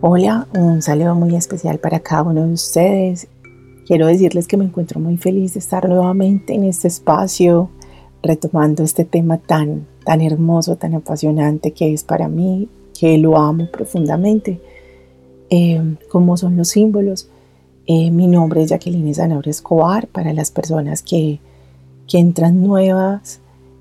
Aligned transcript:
Hola, 0.00 0.46
un 0.56 0.80
saludo 0.80 1.16
muy 1.16 1.34
especial 1.34 1.80
para 1.80 1.98
cada 1.98 2.22
uno 2.22 2.46
de 2.46 2.52
ustedes. 2.52 3.26
Quiero 3.84 4.06
decirles 4.06 4.46
que 4.46 4.56
me 4.56 4.64
encuentro 4.64 5.00
muy 5.00 5.16
feliz 5.16 5.54
de 5.54 5.58
estar 5.58 5.88
nuevamente 5.88 6.54
en 6.54 6.62
este 6.62 6.86
espacio, 6.86 7.68
retomando 8.22 8.84
este 8.84 9.04
tema 9.04 9.38
tan, 9.38 9.88
tan 10.04 10.20
hermoso, 10.20 10.76
tan 10.76 10.94
apasionante 10.94 11.72
que 11.72 11.92
es 11.92 12.04
para 12.04 12.28
mí, 12.28 12.68
que 12.96 13.18
lo 13.18 13.36
amo 13.36 13.72
profundamente, 13.72 14.60
eh, 15.50 15.96
como 16.08 16.36
son 16.36 16.56
los 16.56 16.68
símbolos. 16.68 17.28
Eh, 17.88 18.12
mi 18.12 18.28
nombre 18.28 18.62
es 18.62 18.70
Jacqueline 18.70 19.12
Zanabria 19.12 19.50
Escobar, 19.50 20.06
para 20.06 20.32
las 20.32 20.52
personas 20.52 21.02
que, 21.02 21.40
que 22.06 22.18
entran 22.18 22.62
nuevas 22.62 23.40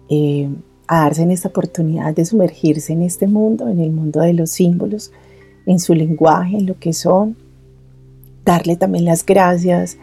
eh, 0.09 0.49
a 0.88 1.02
darse 1.02 1.21
en 1.21 1.29
esta 1.29 1.49
oportunidad 1.49 2.15
de 2.15 2.26
sumergirse 2.26 2.93
en 2.93 3.04
este 3.04 3.27
mundo, 3.27 3.68
en 3.68 3.79
el 3.79 3.91
mundo 3.91 4.21
de 4.21 4.34
los 4.34 4.49
símbolos 4.49 5.12
en 5.68 5.79
su 5.79 5.93
lenguaje, 5.93 6.57
en 6.57 6.65
lo 6.65 6.79
que 6.79 6.93
son. 6.93 7.35
Darle 8.43 8.77
también 8.77 9.05
las 9.05 9.23
gracias 9.23 9.98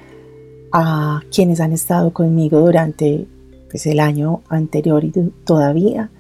a 0.73 1.23
quienes 1.35 1.61
han 1.61 1.73
estado 1.73 2.13
conmigo 2.13 2.61
durante 2.61 3.27
pues, 3.71 3.87
el 3.87 3.99
año 3.99 4.43
anterior 4.49 5.05
y 5.05 5.11
todavía, 5.45 6.11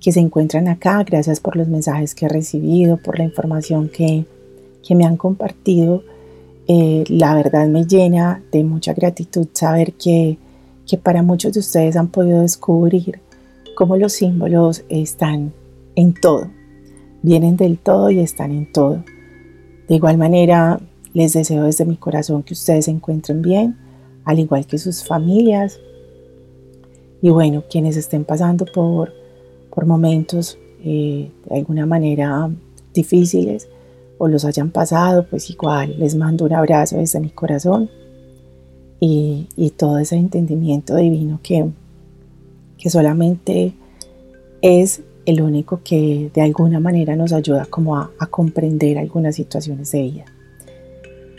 que 0.00 0.12
se 0.12 0.20
encuentran 0.20 0.68
acá. 0.68 1.02
Gracias 1.04 1.40
por 1.40 1.56
los 1.56 1.68
mensajes 1.68 2.14
que 2.14 2.26
he 2.26 2.28
recibido, 2.28 2.98
por 2.98 3.18
la 3.18 3.24
información 3.24 3.88
que, 3.88 4.26
me 4.90 5.06
han 5.06 5.16
compartido. 5.16 6.02
Eh, 6.68 7.04
la 7.08 7.34
verdad 7.34 7.66
me 7.68 7.86
llena 7.86 8.42
de 8.52 8.62
mucha 8.62 8.92
gratitud 8.92 9.46
saber 9.52 9.94
que, 9.94 10.36
que 10.86 10.98
para 10.98 11.22
muchos 11.22 11.54
de 11.54 11.60
ustedes 11.60 11.96
han 11.96 12.08
podido 12.08 12.42
descubrir 12.42 13.20
cómo 13.74 13.96
los 13.96 14.12
símbolos 14.12 14.84
están 14.88 15.52
en 15.94 16.14
todo, 16.14 16.50
vienen 17.22 17.56
del 17.56 17.78
todo 17.78 18.10
y 18.10 18.18
están 18.18 18.52
en 18.52 18.70
todo. 18.70 19.04
De 19.88 19.94
igual 19.94 20.18
manera, 20.18 20.80
les 21.14 21.32
deseo 21.32 21.64
desde 21.64 21.84
mi 21.84 21.96
corazón 21.96 22.42
que 22.42 22.54
ustedes 22.54 22.86
se 22.86 22.90
encuentren 22.90 23.42
bien, 23.42 23.76
al 24.24 24.38
igual 24.38 24.66
que 24.66 24.78
sus 24.78 25.04
familias. 25.04 25.78
Y 27.20 27.30
bueno, 27.30 27.64
quienes 27.70 27.96
estén 27.96 28.24
pasando 28.24 28.64
por, 28.64 29.12
por 29.74 29.86
momentos 29.86 30.58
eh, 30.84 31.30
de 31.48 31.56
alguna 31.56 31.86
manera 31.86 32.50
difíciles 32.92 33.68
o 34.18 34.28
los 34.28 34.44
hayan 34.44 34.70
pasado, 34.70 35.26
pues 35.28 35.50
igual 35.50 35.98
les 35.98 36.14
mando 36.14 36.44
un 36.44 36.52
abrazo 36.52 36.96
desde 36.96 37.20
mi 37.20 37.30
corazón 37.30 37.90
y, 39.00 39.48
y 39.56 39.70
todo 39.70 39.98
ese 39.98 40.16
entendimiento 40.16 40.96
divino 40.96 41.40
que, 41.42 41.68
que 42.78 42.90
solamente 42.90 43.74
es 44.60 45.02
el 45.26 45.40
único 45.40 45.80
que 45.84 46.30
de 46.34 46.42
alguna 46.42 46.80
manera 46.80 47.16
nos 47.16 47.32
ayuda 47.32 47.66
como 47.66 47.96
a, 47.96 48.10
comprender 48.30 48.98
algunas 48.98 49.36
situaciones 49.36 49.92
de 49.92 50.02
vida. 50.02 50.24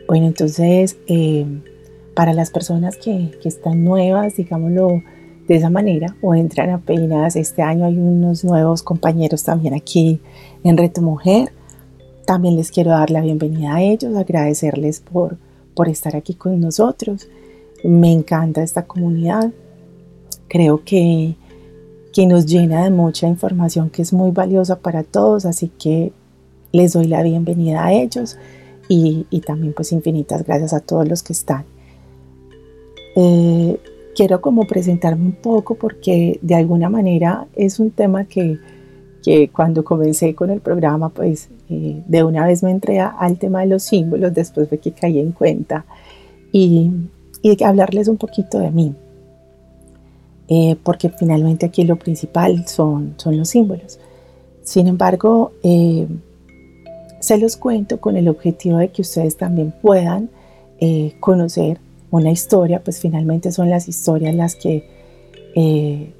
Bueno, 0.07 0.27
entonces, 0.27 0.97
eh, 1.07 1.45
para 2.13 2.33
las 2.33 2.51
personas 2.51 2.97
que, 2.97 3.31
que, 3.41 3.49
están 3.49 3.83
nuevas, 3.83 4.35
digámoslo 4.35 5.01
de 5.47 5.55
esa 5.55 5.69
manera, 5.69 6.15
o 6.21 6.35
entran 6.35 6.69
apenas, 6.69 7.35
este 7.35 7.61
año 7.61 7.85
hay 7.85 7.97
unos 7.97 8.43
nuevos 8.43 8.83
compañeros 8.83 9.43
también 9.43 9.73
aquí 9.73 10.19
en 10.63 10.77
Reto 10.77 11.01
Mujer. 11.01 11.51
También 12.25 12.55
les 12.55 12.71
quiero 12.71 12.91
dar 12.91 13.09
la 13.09 13.21
bienvenida 13.21 13.75
a 13.75 13.81
ellos, 13.81 14.15
agradecerles 14.15 15.01
por, 15.01 15.37
por 15.75 15.89
estar 15.89 16.15
aquí 16.15 16.35
con 16.35 16.59
nosotros. 16.61 17.27
Me 17.83 18.11
encanta 18.13 18.63
esta 18.63 18.85
comunidad. 18.85 19.51
Creo 20.47 20.83
que 20.85 21.35
que 22.13 22.27
nos 22.27 22.45
llena 22.45 22.83
de 22.83 22.91
mucha 22.91 23.27
información 23.27 23.89
que 23.89 24.03
es 24.03 24.13
muy 24.13 24.31
valiosa 24.31 24.79
para 24.79 25.03
todos, 25.03 25.45
así 25.45 25.69
que 25.79 26.13
les 26.71 26.93
doy 26.93 27.07
la 27.07 27.23
bienvenida 27.23 27.85
a 27.85 27.91
ellos 27.91 28.37
y, 28.87 29.25
también 29.45 29.73
pues 29.73 29.91
infinitas 29.91 30.45
gracias 30.45 30.73
a 30.73 30.79
todos 30.79 31.07
los 31.07 31.23
que 31.23 31.33
están. 31.33 31.65
Eh, 33.15 33.79
quiero 34.15 34.41
como 34.41 34.67
presentarme 34.67 35.25
un 35.25 35.35
poco 35.35 35.75
porque 35.75 36.39
de 36.41 36.55
alguna 36.55 36.89
manera 36.89 37.47
es 37.55 37.79
un 37.79 37.89
tema 37.89 38.25
que, 38.25 38.59
cuando 39.53 39.85
comencé 39.85 40.35
con 40.35 40.49
el 40.49 40.59
programa 40.59 41.07
pues 41.07 41.49
eh, 41.69 42.03
de 42.05 42.23
una 42.25 42.45
vez 42.45 42.61
me 42.61 42.71
entré 42.71 42.99
al 42.99 43.39
tema 43.39 43.61
de 43.61 43.67
los 43.67 43.83
símbolos, 43.83 44.33
después 44.33 44.69
de 44.69 44.79
que 44.79 44.91
caí 44.91 45.17
en 45.17 45.31
cuenta 45.31 45.85
y, 46.51 46.91
y 47.41 47.63
hablarles 47.63 48.07
un 48.09 48.17
poquito 48.17 48.59
de 48.59 48.69
mí. 48.69 48.93
Eh, 50.55 50.75
porque 50.83 51.09
finalmente 51.09 51.65
aquí 51.65 51.83
lo 51.83 51.95
principal 51.95 52.67
son, 52.67 53.15
son 53.17 53.37
los 53.37 53.49
símbolos. 53.49 53.97
Sin 54.61 54.85
embargo, 54.85 55.51
eh, 55.63 56.07
se 57.19 57.39
los 57.39 57.57
cuento 57.57 57.99
con 57.99 58.17
el 58.17 58.27
objetivo 58.27 58.77
de 58.77 58.89
que 58.89 59.01
ustedes 59.01 59.35
también 59.35 59.73
puedan 59.81 60.29
eh, 60.79 61.15
conocer 61.19 61.79
una 62.11 62.29
historia, 62.29 62.83
pues 62.83 62.99
finalmente 62.99 63.51
son 63.51 63.71
las 63.71 63.87
historias 63.87 64.35
las 64.35 64.55
que 64.55 64.87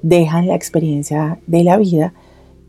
dejan 0.02 0.46
la 0.46 0.54
experiencia 0.54 1.40
de 1.48 1.64
la 1.64 1.76
vida 1.76 2.12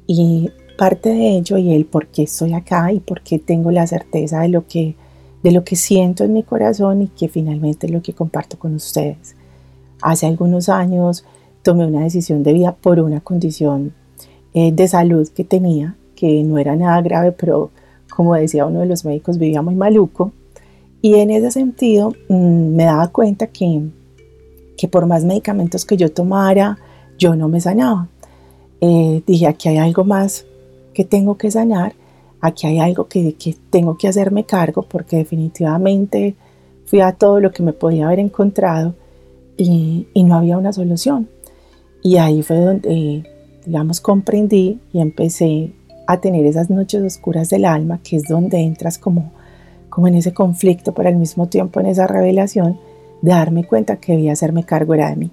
y 0.08 0.50
parte 0.78 1.10
de 1.10 1.38
ello 1.38 1.58
y 1.58 1.74
el 1.74 1.86
por 1.86 2.08
qué 2.08 2.24
estoy 2.24 2.54
acá 2.54 2.92
y 2.92 3.00
por 3.00 3.22
qué 3.22 3.38
tengo 3.38 3.70
la 3.70 3.86
certeza 3.86 4.42
de 4.42 4.50
lo 4.50 4.68
que, 4.68 4.96
de 5.44 5.52
lo 5.52 5.64
que 5.64 5.76
siento 5.76 6.24
en 6.24 6.34
mi 6.34 6.44
corazón 6.44 7.04
y 7.04 7.08
que 7.08 7.28
finalmente 7.28 7.88
es 7.88 7.94
lo 7.94 8.04
que 8.04 8.14
comparto 8.14 8.58
con 8.58 8.76
ustedes. 8.76 9.36
Hace 10.02 10.26
algunos 10.26 10.70
años 10.70 11.24
tomé 11.66 11.88
una 11.88 12.04
decisión 12.04 12.44
de 12.44 12.54
vida 12.54 12.76
por 12.76 13.00
una 13.00 13.22
condición 13.22 13.92
eh, 14.54 14.72
de 14.72 14.88
salud 14.88 15.28
que 15.28 15.44
tenía, 15.44 15.96
que 16.16 16.44
no 16.44 16.60
era 16.60 16.76
nada 16.76 17.02
grave, 17.02 17.32
pero 17.32 17.72
como 18.16 18.36
decía 18.36 18.68
uno 18.68 18.82
de 18.82 18.86
los 18.86 19.04
médicos, 19.04 19.40
vivía 19.40 19.64
muy 19.64 19.74
maluco. 19.74 20.32
Y 21.02 21.16
en 21.16 21.32
ese 21.32 21.50
sentido 21.50 22.14
mm, 22.30 22.76
me 22.76 22.86
daba 22.86 23.08
cuenta 23.08 23.48
que, 23.48 23.82
que 24.78 24.88
por 24.88 25.08
más 25.08 25.26
medicamentos 25.26 25.86
que 25.86 25.98
yo 25.98 26.12
tomara, 26.12 26.78
yo 27.18 27.36
no 27.36 27.50
me 27.50 27.60
sanaba. 27.60 28.10
Eh, 28.80 29.24
dije, 29.26 29.48
aquí 29.48 29.68
hay 29.68 29.78
algo 29.78 30.04
más 30.04 30.46
que 30.94 31.04
tengo 31.04 31.36
que 31.36 31.50
sanar, 31.50 31.96
aquí 32.42 32.68
hay 32.68 32.78
algo 32.78 33.08
que, 33.08 33.34
que 33.34 33.56
tengo 33.72 33.98
que 33.98 34.08
hacerme 34.08 34.44
cargo, 34.44 34.84
porque 34.84 35.18
definitivamente 35.18 36.36
fui 36.86 37.02
a 37.02 37.14
todo 37.14 37.40
lo 37.40 37.52
que 37.52 37.64
me 37.64 37.74
podía 37.74 38.06
haber 38.06 38.20
encontrado 38.20 38.94
y, 39.58 40.08
y 40.14 40.24
no 40.24 40.36
había 40.36 40.60
una 40.60 40.72
solución. 40.72 41.28
Y 42.06 42.18
ahí 42.18 42.44
fue 42.44 42.58
donde, 42.58 43.24
digamos, 43.66 44.00
comprendí 44.00 44.80
y 44.94 45.00
empecé 45.00 45.72
a 46.06 46.22
tener 46.22 46.46
esas 46.46 46.70
noches 46.70 47.02
oscuras 47.02 47.50
del 47.50 47.66
alma, 47.66 48.00
que 48.04 48.18
es 48.18 48.26
donde 48.28 48.60
entras 48.60 49.00
como, 49.00 49.32
como 49.90 50.08
en 50.08 50.14
ese 50.14 50.32
conflicto, 50.32 50.94
pero 50.94 51.10
al 51.10 51.16
mismo 51.16 51.48
tiempo 51.48 51.80
en 51.80 51.88
esa 51.88 52.06
revelación 52.06 52.80
de 53.24 53.32
darme 53.32 53.64
cuenta 53.64 53.96
que 53.96 54.12
debía 54.12 54.34
hacerme 54.34 54.66
cargo 54.66 54.94
era 54.94 55.10
de 55.10 55.16
mí. 55.16 55.32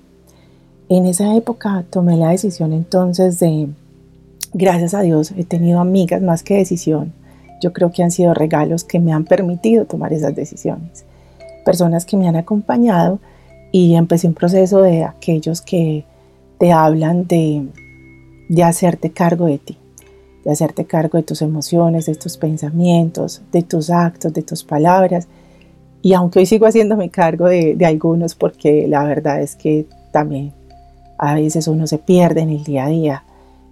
En 0.88 1.04
esa 1.04 1.36
época 1.36 1.84
tomé 1.90 2.16
la 2.16 2.30
decisión 2.30 2.72
entonces 2.72 3.38
de, 3.38 3.68
gracias 4.54 4.94
a 4.94 5.02
Dios, 5.02 5.34
he 5.36 5.44
tenido 5.44 5.78
amigas 5.78 6.22
más 6.22 6.42
que 6.42 6.56
decisión. 6.56 7.12
Yo 7.60 7.74
creo 7.74 7.92
que 7.92 8.02
han 8.02 8.10
sido 8.10 8.32
regalos 8.32 8.84
que 8.84 8.98
me 8.98 9.12
han 9.12 9.26
permitido 9.26 9.84
tomar 9.84 10.14
esas 10.14 10.34
decisiones. 10.34 11.04
Personas 11.66 12.06
que 12.06 12.16
me 12.16 12.28
han 12.28 12.36
acompañado 12.36 13.18
y 13.72 13.94
empecé 13.94 14.26
un 14.26 14.32
proceso 14.32 14.80
de 14.80 15.04
aquellos 15.04 15.60
que 15.60 16.06
te 16.62 16.70
hablan 16.70 17.26
de, 17.26 17.66
de 18.48 18.62
hacerte 18.62 19.10
cargo 19.10 19.46
de 19.46 19.58
ti, 19.58 19.76
de 20.44 20.52
hacerte 20.52 20.84
cargo 20.84 21.18
de 21.18 21.24
tus 21.24 21.42
emociones, 21.42 22.06
de 22.06 22.14
tus 22.14 22.36
pensamientos, 22.36 23.42
de 23.50 23.62
tus 23.62 23.90
actos, 23.90 24.32
de 24.32 24.42
tus 24.42 24.62
palabras. 24.62 25.26
Y 26.02 26.12
aunque 26.12 26.38
hoy 26.38 26.46
sigo 26.46 26.66
haciéndome 26.66 27.10
cargo 27.10 27.48
de, 27.48 27.74
de 27.74 27.84
algunos, 27.84 28.36
porque 28.36 28.86
la 28.86 29.02
verdad 29.02 29.42
es 29.42 29.56
que 29.56 29.88
también 30.12 30.52
a 31.18 31.34
veces 31.34 31.66
uno 31.66 31.88
se 31.88 31.98
pierde 31.98 32.42
en 32.42 32.50
el 32.50 32.62
día 32.62 32.84
a 32.84 32.88
día, 32.90 33.24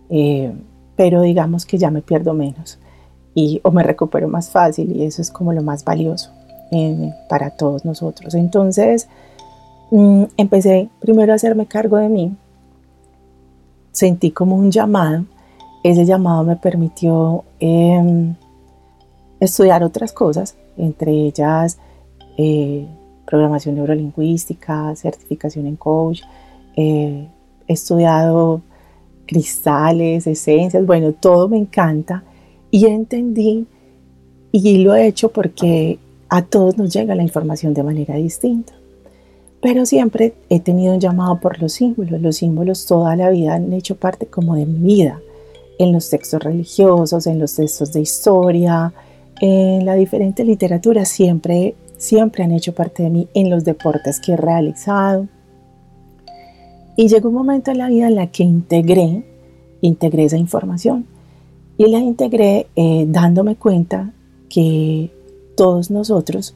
eh, 0.08 0.52
pero 0.96 1.22
digamos 1.22 1.66
que 1.66 1.78
ya 1.78 1.92
me 1.92 2.02
pierdo 2.02 2.34
menos 2.34 2.80
y 3.36 3.60
o 3.62 3.70
me 3.70 3.84
recupero 3.84 4.26
más 4.26 4.50
fácil 4.50 4.96
y 4.96 5.04
eso 5.04 5.22
es 5.22 5.30
como 5.30 5.52
lo 5.52 5.62
más 5.62 5.84
valioso 5.84 6.32
eh, 6.72 7.12
para 7.28 7.50
todos 7.50 7.84
nosotros. 7.84 8.34
Entonces 8.34 9.08
mm, 9.92 10.24
empecé 10.36 10.88
primero 10.98 11.30
a 11.30 11.36
hacerme 11.36 11.66
cargo 11.66 11.96
de 11.96 12.08
mí, 12.08 12.36
sentí 13.92 14.30
como 14.30 14.56
un 14.56 14.70
llamado. 14.70 15.24
Ese 15.82 16.04
llamado 16.04 16.44
me 16.44 16.56
permitió 16.56 17.44
em, 17.58 18.34
estudiar 19.40 19.82
otras 19.82 20.12
cosas, 20.12 20.56
entre 20.76 21.12
ellas 21.12 21.78
eh, 22.36 22.86
programación 23.26 23.76
neurolingüística, 23.76 24.94
certificación 24.96 25.66
en 25.66 25.76
coach, 25.76 26.22
eh, 26.76 27.28
he 27.66 27.72
estudiado 27.72 28.62
cristales, 29.26 30.26
esencias, 30.26 30.84
bueno, 30.84 31.12
todo 31.12 31.48
me 31.48 31.58
encanta 31.58 32.24
y 32.70 32.86
entendí 32.86 33.66
y 34.50 34.78
lo 34.78 34.94
he 34.94 35.06
hecho 35.06 35.30
porque 35.30 35.98
a 36.28 36.42
todos 36.42 36.76
nos 36.76 36.92
llega 36.92 37.14
la 37.14 37.22
información 37.22 37.74
de 37.74 37.82
manera 37.82 38.14
distinta. 38.16 38.72
Pero 39.60 39.84
siempre 39.84 40.34
he 40.48 40.60
tenido 40.60 40.94
un 40.94 41.00
llamado 41.00 41.38
por 41.38 41.60
los 41.60 41.74
símbolos. 41.74 42.20
Los 42.20 42.36
símbolos 42.36 42.86
toda 42.86 43.14
la 43.16 43.30
vida 43.30 43.54
han 43.54 43.72
hecho 43.72 43.94
parte 43.96 44.26
como 44.26 44.54
de 44.54 44.66
mi 44.66 44.78
vida, 44.78 45.20
en 45.78 45.92
los 45.92 46.08
textos 46.08 46.42
religiosos, 46.42 47.26
en 47.26 47.38
los 47.38 47.54
textos 47.54 47.92
de 47.92 48.00
historia, 48.00 48.92
en 49.40 49.86
la 49.86 49.94
diferente 49.94 50.44
literatura, 50.44 51.06
siempre, 51.06 51.74
siempre 51.96 52.44
han 52.44 52.52
hecho 52.52 52.74
parte 52.74 53.02
de 53.02 53.10
mí, 53.10 53.28
en 53.32 53.48
los 53.48 53.64
deportes 53.64 54.20
que 54.20 54.32
he 54.32 54.36
realizado. 54.36 55.26
Y 56.96 57.08
llegó 57.08 57.30
un 57.30 57.36
momento 57.36 57.70
en 57.70 57.78
la 57.78 57.88
vida 57.88 58.08
en 58.08 58.14
la 58.14 58.26
que 58.26 58.42
integré, 58.42 59.24
integré 59.80 60.24
esa 60.24 60.36
información 60.36 61.06
y 61.78 61.86
la 61.86 61.98
integré 61.98 62.66
eh, 62.76 63.06
dándome 63.08 63.56
cuenta 63.56 64.12
que 64.50 65.10
todos 65.56 65.90
nosotros 65.90 66.54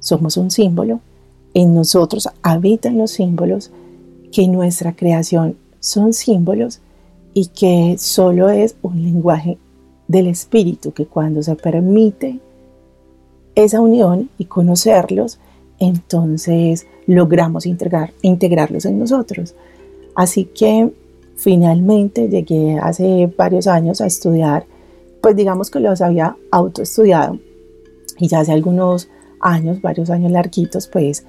somos 0.00 0.36
un 0.36 0.50
símbolo, 0.50 0.98
en 1.54 1.74
nosotros 1.74 2.28
habitan 2.42 2.98
los 2.98 3.12
símbolos, 3.12 3.70
que 4.32 4.48
nuestra 4.48 4.94
creación 4.94 5.56
son 5.78 6.12
símbolos 6.12 6.80
y 7.32 7.46
que 7.46 7.96
solo 7.98 8.50
es 8.50 8.76
un 8.82 9.02
lenguaje 9.02 9.58
del 10.08 10.26
espíritu 10.26 10.92
que 10.92 11.06
cuando 11.06 11.42
se 11.42 11.54
permite 11.54 12.40
esa 13.54 13.80
unión 13.80 14.28
y 14.36 14.46
conocerlos, 14.46 15.38
entonces 15.78 16.86
logramos 17.06 17.66
integrar, 17.66 18.12
integrarlos 18.22 18.84
en 18.84 18.98
nosotros. 18.98 19.54
Así 20.14 20.44
que 20.46 20.92
finalmente 21.36 22.28
llegué 22.28 22.78
hace 22.78 23.32
varios 23.36 23.66
años 23.66 24.00
a 24.00 24.06
estudiar, 24.06 24.66
pues 25.20 25.36
digamos 25.36 25.70
que 25.70 25.80
los 25.80 26.00
había 26.00 26.36
autoestudiado 26.50 27.38
y 28.18 28.28
ya 28.28 28.40
hace 28.40 28.52
algunos 28.52 29.08
años, 29.40 29.80
varios 29.80 30.10
años 30.10 30.30
larguitos, 30.30 30.86
pues 30.86 31.24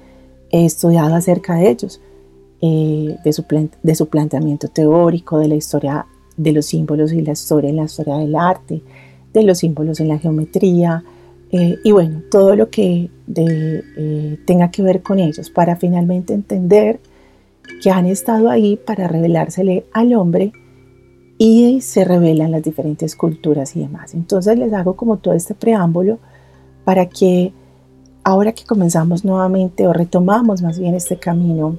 he 0.56 0.64
estudiado 0.64 1.14
acerca 1.14 1.56
de 1.56 1.70
ellos, 1.70 2.00
eh, 2.60 3.16
de, 3.22 3.32
su 3.32 3.44
de 3.82 3.94
su 3.94 4.08
planteamiento 4.08 4.68
teórico, 4.68 5.38
de 5.38 5.48
la 5.48 5.54
historia 5.54 6.06
de 6.36 6.52
los 6.52 6.66
símbolos 6.66 7.12
y 7.12 7.20
la 7.22 7.32
historia 7.32 7.70
en 7.70 7.76
la 7.76 7.84
historia 7.84 8.16
del 8.16 8.34
arte, 8.34 8.82
de 9.32 9.42
los 9.42 9.58
símbolos 9.58 10.00
en 10.00 10.08
la 10.08 10.18
geometría, 10.18 11.04
eh, 11.52 11.78
y 11.84 11.92
bueno, 11.92 12.22
todo 12.30 12.56
lo 12.56 12.70
que 12.70 13.10
eh, 13.36 14.38
tenga 14.46 14.70
que 14.70 14.82
ver 14.82 15.02
con 15.02 15.18
ellos, 15.18 15.50
para 15.50 15.76
finalmente 15.76 16.34
entender 16.34 17.00
que 17.82 17.90
han 17.90 18.06
estado 18.06 18.48
ahí 18.50 18.76
para 18.76 19.08
revelársele 19.08 19.84
al 19.92 20.14
hombre 20.14 20.52
y 21.38 21.80
se 21.82 22.04
revelan 22.04 22.52
las 22.52 22.62
diferentes 22.62 23.14
culturas 23.14 23.76
y 23.76 23.80
demás. 23.80 24.14
Entonces 24.14 24.58
les 24.58 24.72
hago 24.72 24.96
como 24.96 25.18
todo 25.18 25.34
este 25.34 25.54
preámbulo 25.54 26.18
para 26.84 27.06
que 27.06 27.52
ahora 28.26 28.50
que 28.50 28.64
comenzamos 28.64 29.24
nuevamente 29.24 29.86
o 29.86 29.92
retomamos 29.92 30.60
más 30.60 30.80
bien 30.80 30.96
este 30.96 31.16
camino 31.16 31.78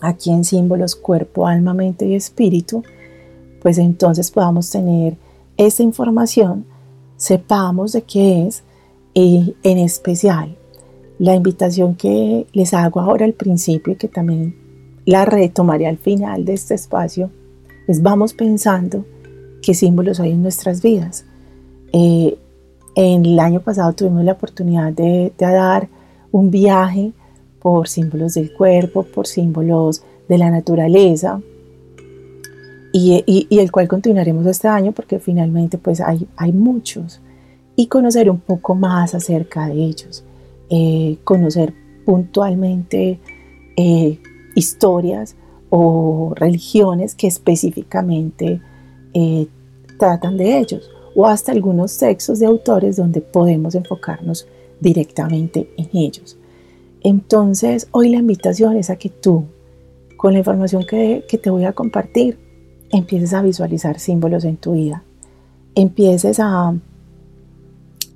aquí 0.00 0.30
en 0.30 0.42
símbolos 0.42 0.96
cuerpo, 0.96 1.46
alma, 1.46 1.74
mente 1.74 2.06
y 2.06 2.14
espíritu, 2.14 2.82
pues 3.60 3.76
entonces 3.76 4.30
podamos 4.30 4.70
tener 4.70 5.18
esta 5.58 5.82
información, 5.82 6.64
sepamos 7.18 7.92
de 7.92 8.00
qué 8.00 8.46
es 8.46 8.62
y 9.12 9.56
en 9.62 9.76
especial 9.76 10.56
la 11.18 11.34
invitación 11.34 11.96
que 11.96 12.46
les 12.54 12.72
hago 12.72 13.00
ahora 13.00 13.26
al 13.26 13.34
principio 13.34 13.92
y 13.92 13.96
que 13.96 14.08
también 14.08 14.56
la 15.04 15.26
retomaré 15.26 15.86
al 15.86 15.98
final 15.98 16.46
de 16.46 16.54
este 16.54 16.76
espacio 16.76 17.30
es 17.86 18.00
vamos 18.00 18.32
pensando 18.32 19.04
qué 19.60 19.74
símbolos 19.74 20.18
hay 20.18 20.30
en 20.30 20.40
nuestras 20.40 20.80
vidas. 20.80 21.26
Eh, 21.92 22.38
el 22.98 23.38
año 23.38 23.60
pasado 23.60 23.92
tuvimos 23.92 24.24
la 24.24 24.32
oportunidad 24.32 24.92
de, 24.92 25.32
dar 25.38 25.88
un 26.32 26.50
viaje 26.50 27.12
por 27.60 27.86
símbolos 27.86 28.34
del 28.34 28.52
cuerpo, 28.52 29.04
por 29.04 29.28
símbolos 29.28 30.02
de 30.28 30.36
la 30.36 30.50
naturaleza, 30.50 31.40
y, 32.92 33.46
el 33.50 33.70
cual 33.70 33.86
continuaremos 33.86 34.44
este 34.46 34.66
año 34.66 34.90
porque 34.90 35.20
finalmente 35.20 35.78
pues 35.78 36.00
hay, 36.00 36.26
hay 36.36 36.52
muchos, 36.52 37.20
y 37.76 37.86
conocer 37.86 38.28
un 38.28 38.40
poco 38.40 38.74
más 38.74 39.14
acerca 39.14 39.68
de 39.68 39.74
ellos, 39.74 40.24
eh, 40.68 41.18
conocer 41.22 41.72
puntualmente 42.04 43.20
eh, 43.76 44.18
historias 44.56 45.36
o 45.70 46.32
religiones 46.34 47.14
que 47.14 47.28
específicamente 47.28 48.60
eh, 49.14 49.46
tratan 49.98 50.36
de 50.36 50.58
ellos 50.58 50.90
o 51.20 51.26
hasta 51.26 51.50
algunos 51.50 51.98
textos 51.98 52.38
de 52.38 52.46
autores 52.46 52.94
donde 52.94 53.20
podemos 53.20 53.74
enfocarnos 53.74 54.46
directamente 54.78 55.68
en 55.76 55.88
ellos. 55.92 56.38
Entonces, 57.00 57.88
hoy 57.90 58.10
la 58.10 58.18
invitación 58.18 58.76
es 58.76 58.88
a 58.88 58.94
que 58.94 59.08
tú, 59.08 59.46
con 60.16 60.32
la 60.32 60.38
información 60.38 60.86
que, 60.86 61.24
te 61.42 61.50
voy 61.50 61.64
a 61.64 61.72
compartir, 61.72 62.38
empieces 62.90 63.34
a 63.34 63.42
visualizar 63.42 63.98
símbolos 63.98 64.44
en 64.44 64.58
tu 64.58 64.74
vida. 64.74 65.02
Empieces 65.74 66.38
a, 66.38 66.72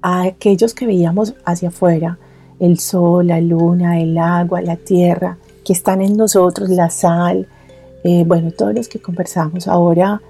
aquellos 0.01 0.73
que 0.73 0.87
veíamos 0.87 1.35
hacia 1.45 1.71
afuera, 1.71 2.21
el 2.61 2.79
sol, 2.79 3.27
la 3.27 3.41
luna, 3.41 4.01
el 4.01 4.17
agua, 4.17 4.63
la 4.63 4.77
tierra, 4.77 5.39
que 5.65 5.73
están 5.73 6.03
en 6.03 6.17
nosotros, 6.17 6.69
la 6.69 6.89
sal, 6.89 7.49
eh, 8.05 8.23
bueno, 8.25 8.53
todos 8.53 8.73
los 8.73 8.87
que 8.87 9.01
conversamos 9.01 9.67
ahora 9.67 10.23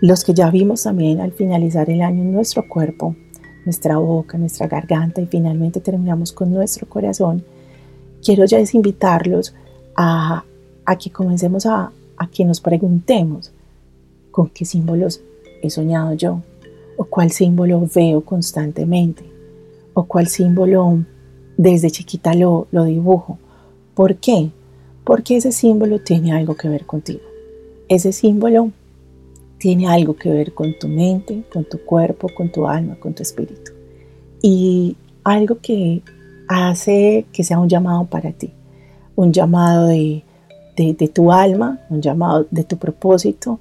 los 0.00 0.24
que 0.24 0.34
ya 0.34 0.50
vimos 0.50 0.84
también 0.84 1.20
al 1.20 1.32
finalizar 1.32 1.90
el 1.90 2.02
año 2.02 2.22
en 2.22 2.32
nuestro 2.32 2.68
cuerpo, 2.68 3.16
nuestra 3.64 3.98
boca, 3.98 4.38
nuestra 4.38 4.66
garganta 4.66 5.20
y 5.20 5.26
finalmente 5.26 5.80
terminamos 5.80 6.32
con 6.32 6.52
nuestro 6.52 6.88
corazón, 6.88 7.44
quiero 8.24 8.44
ya 8.44 8.58
invitarlos 8.72 9.54
a, 9.96 10.44
que 10.98 11.10
comencemos 11.10 11.66
a, 11.66 11.92
a 12.16 12.30
que 12.30 12.44
nos 12.44 12.60
preguntemos 12.60 13.52
con 14.30 14.48
qué 14.48 14.64
símbolos 14.64 15.20
he 15.62 15.70
soñado 15.70 16.14
yo, 16.14 16.42
o 16.96 17.04
cuál 17.04 17.30
símbolo 17.30 17.86
veo 17.92 18.22
constantemente, 18.22 19.24
o 19.94 20.04
cuál 20.04 20.28
símbolo 20.28 21.04
desde 21.56 21.90
chiquita 21.90 22.34
lo, 22.34 22.68
lo 22.70 22.84
dibujo. 22.84 23.38
¿Por 23.94 24.16
qué? 24.16 24.50
Porque 25.04 25.36
ese 25.36 25.50
símbolo 25.52 26.00
tiene 26.00 26.32
algo 26.32 26.56
que 26.56 26.68
ver 26.68 26.86
contigo. 26.86 27.22
Ese 27.88 28.12
símbolo 28.12 28.70
tiene 29.58 29.88
algo 29.88 30.16
que 30.16 30.30
ver 30.30 30.54
con 30.54 30.78
tu 30.78 30.88
mente, 30.88 31.42
con 31.52 31.64
tu 31.64 31.84
cuerpo, 31.84 32.28
con 32.34 32.50
tu 32.50 32.66
alma, 32.66 32.96
con 32.98 33.14
tu 33.14 33.22
espíritu. 33.22 33.72
Y 34.40 34.96
algo 35.24 35.58
que 35.60 36.02
hace 36.46 37.26
que 37.32 37.44
sea 37.44 37.58
un 37.58 37.68
llamado 37.68 38.06
para 38.06 38.32
ti, 38.32 38.52
un 39.16 39.32
llamado 39.32 39.88
de, 39.88 40.22
tu 41.12 41.32
alma, 41.32 41.80
un 41.90 42.00
llamado 42.00 42.46
de 42.50 42.64
tu 42.64 42.78
propósito. 42.78 43.58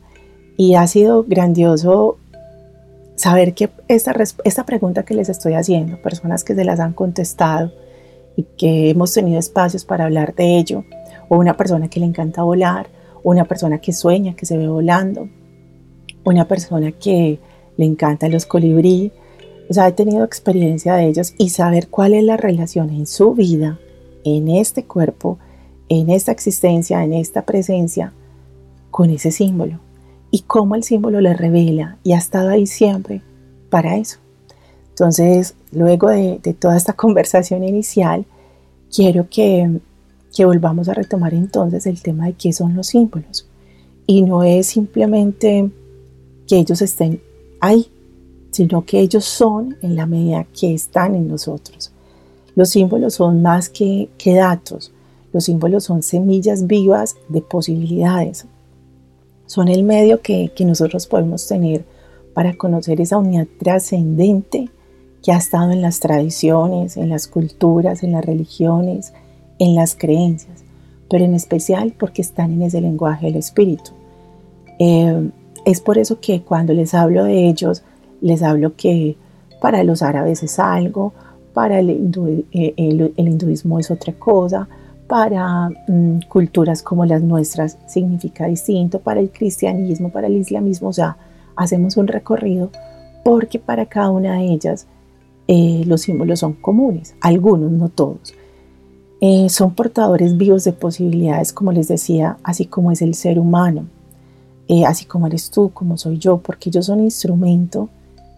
Y 0.55 0.75
ha 0.75 0.87
sido 0.87 1.23
grandioso 1.23 2.17
saber 3.15 3.53
que 3.53 3.69
esta, 3.87 4.15
esta 4.43 4.65
pregunta 4.65 5.03
que 5.03 5.15
les 5.15 5.29
estoy 5.29 5.53
haciendo, 5.53 6.01
personas 6.01 6.43
que 6.43 6.55
se 6.55 6.63
las 6.63 6.79
han 6.79 6.93
contestado 6.93 7.71
y 8.35 8.43
que 8.43 8.91
hemos 8.91 9.13
tenido 9.13 9.39
espacios 9.39 9.83
para 9.83 10.05
hablar 10.05 10.35
de 10.35 10.57
ello, 10.57 10.85
o 11.27 11.37
una 11.37 11.57
persona 11.57 11.89
que 11.89 11.99
le 11.99 12.05
encanta 12.05 12.43
volar, 12.43 12.87
o 13.23 13.31
una 13.31 13.45
persona 13.45 13.79
que 13.79 13.93
sueña, 13.93 14.35
que 14.35 14.45
se 14.45 14.57
ve 14.57 14.67
volando, 14.67 15.27
una 16.27 16.45
persona 16.45 16.91
que 16.91 17.39
le 17.77 17.85
encanta 17.85 18.27
los 18.27 18.45
colibrí, 18.45 19.13
o 19.69 19.73
sea, 19.73 19.87
he 19.87 19.93
tenido 19.93 20.25
experiencia 20.25 20.95
de 20.95 21.07
ellos 21.07 21.33
y 21.37 21.49
saber 21.49 21.87
cuál 21.87 22.13
es 22.13 22.23
la 22.23 22.35
relación 22.35 22.89
en 22.89 23.07
su 23.07 23.33
vida, 23.33 23.79
en 24.25 24.49
este 24.49 24.83
cuerpo, 24.83 25.39
en 25.87 26.09
esta 26.09 26.33
existencia, 26.33 27.01
en 27.05 27.13
esta 27.13 27.45
presencia, 27.45 28.11
con 28.91 29.09
ese 29.09 29.31
símbolo 29.31 29.79
y 30.29 30.41
cómo 30.41 30.75
el 30.75 30.83
símbolo 30.83 31.21
le 31.21 31.33
revela 31.33 31.97
y 32.03 32.11
ha 32.11 32.17
estado 32.17 32.49
ahí 32.49 32.67
siempre 32.67 33.21
para 33.69 33.95
eso. 33.95 34.17
Entonces, 34.89 35.55
luego 35.71 36.09
de, 36.09 36.39
toda 36.59 36.75
esta 36.75 36.91
conversación 37.03 37.63
inicial, 37.63 38.25
quiero 38.93 39.29
que, 39.29 39.79
que 40.35 40.43
volvamos 40.43 40.89
a 40.89 40.93
retomar 40.93 41.33
entonces 41.33 41.85
el 41.85 42.01
tema 42.01 42.25
de 42.25 42.33
qué 42.33 42.51
son 42.51 42.75
los 42.75 42.87
símbolos. 42.87 43.47
Y 44.05 44.23
no 44.23 44.43
es 44.43 44.67
simplemente 44.67 45.69
que 46.47 46.57
ellos 46.57 46.81
estén 46.81 47.21
ahí, 47.59 47.87
sino 48.51 48.85
que 48.85 48.99
ellos 48.99 49.25
son 49.25 49.77
en 49.81 49.95
la 49.95 50.05
medida 50.05 50.47
que 50.59 50.73
están 50.73 51.15
en 51.15 51.27
nosotros. 51.27 51.91
Los 52.55 52.69
símbolos 52.69 53.15
son 53.15 53.41
más 53.41 53.69
que, 53.69 54.09
que 54.17 54.35
datos, 54.35 54.91
los 55.33 55.45
símbolos 55.45 55.83
son 55.83 56.01
semillas 56.01 56.65
vivas 56.65 57.15
de 57.29 57.41
posibilidades. 57.41 58.45
Son 59.45 59.67
el 59.67 59.83
medio 59.83 60.21
que, 60.21 60.51
que 60.55 60.65
nosotros 60.65 61.05
podemos 61.05 61.47
tener 61.47 61.85
para 62.33 62.55
conocer 62.55 62.99
esa 63.01 63.17
unidad 63.17 63.47
trascendente 63.59 64.69
que 65.23 65.31
ha 65.31 65.37
estado 65.37 65.71
en 65.71 65.81
las 65.81 65.99
tradiciones, 65.99 66.97
en 66.97 67.09
las 67.09 67.27
culturas, 67.27 68.03
en 68.03 68.13
las 68.13 68.25
religiones, 68.25 69.13
en 69.59 69.75
las 69.75 69.95
creencias, 69.95 70.63
pero 71.09 71.25
en 71.25 71.33
especial 71.33 71.93
porque 71.97 72.21
están 72.21 72.53
en 72.53 72.61
ese 72.61 72.81
lenguaje 72.81 73.27
del 73.27 73.35
espíritu. 73.35 73.91
Eh, 74.79 75.29
es 75.67 75.81
por 75.81 75.97
eso 75.97 76.21
que 76.21 76.43
cuando 76.43 76.71
les 76.71 76.93
hablo 76.93 77.25
de 77.25 77.49
ellos, 77.49 77.83
les 78.21 78.41
hablo 78.41 78.77
que 78.77 79.17
para 79.59 79.83
los 79.83 80.01
árabes 80.01 80.41
es 80.41 80.59
algo, 80.59 81.11
para 81.53 81.79
el, 81.79 81.89
eh, 82.53 82.73
hinduismo 83.17 83.77
es 83.77 83.91
otra 83.91 84.13
cosa, 84.13 84.69
para 85.07 85.69
mm, 85.89 86.19
culturas 86.29 86.81
como 86.81 87.05
las 87.05 87.21
nuestras 87.21 87.77
significa 87.85 88.45
distinto, 88.45 88.99
para 88.99 89.19
el 89.19 89.29
cristianismo, 89.29 90.09
para 90.09 90.27
el 90.27 90.37
islamismo, 90.37 90.87
o 90.87 90.93
sea, 90.93 91.17
hacemos 91.57 91.97
un 91.97 92.07
recorrido 92.07 92.69
porque 93.25 93.59
para 93.59 93.87
cada 93.87 94.09
una 94.09 94.35
de 94.37 94.45
ellas 94.45 94.87
eh, 95.49 95.83
los 95.85 96.03
símbolos 96.03 96.39
son 96.39 96.53
comunes, 96.53 97.13
algunos, 97.19 97.73
no 97.73 97.89
todos. 97.89 98.33
Eh, 99.19 99.49
son 99.49 99.75
portadores 99.75 100.37
vivos 100.37 100.63
de 100.63 100.71
posibilidades, 100.71 101.51
como 101.51 101.73
les 101.73 101.89
decía, 101.89 102.37
así 102.43 102.67
como 102.67 102.93
es 102.93 103.01
el 103.01 103.15
ser 103.15 103.37
humano, 103.37 103.87
eh, 104.67 104.85
así 104.85 105.05
como 105.05 105.27
eres 105.27 105.49
tú, 105.49 105.71
como 105.73 105.97
soy 105.97 106.17
yo, 106.17 106.37
porque 106.37 106.69
ellos 106.69 106.85
son 106.85 106.99
instrumento 106.99 107.89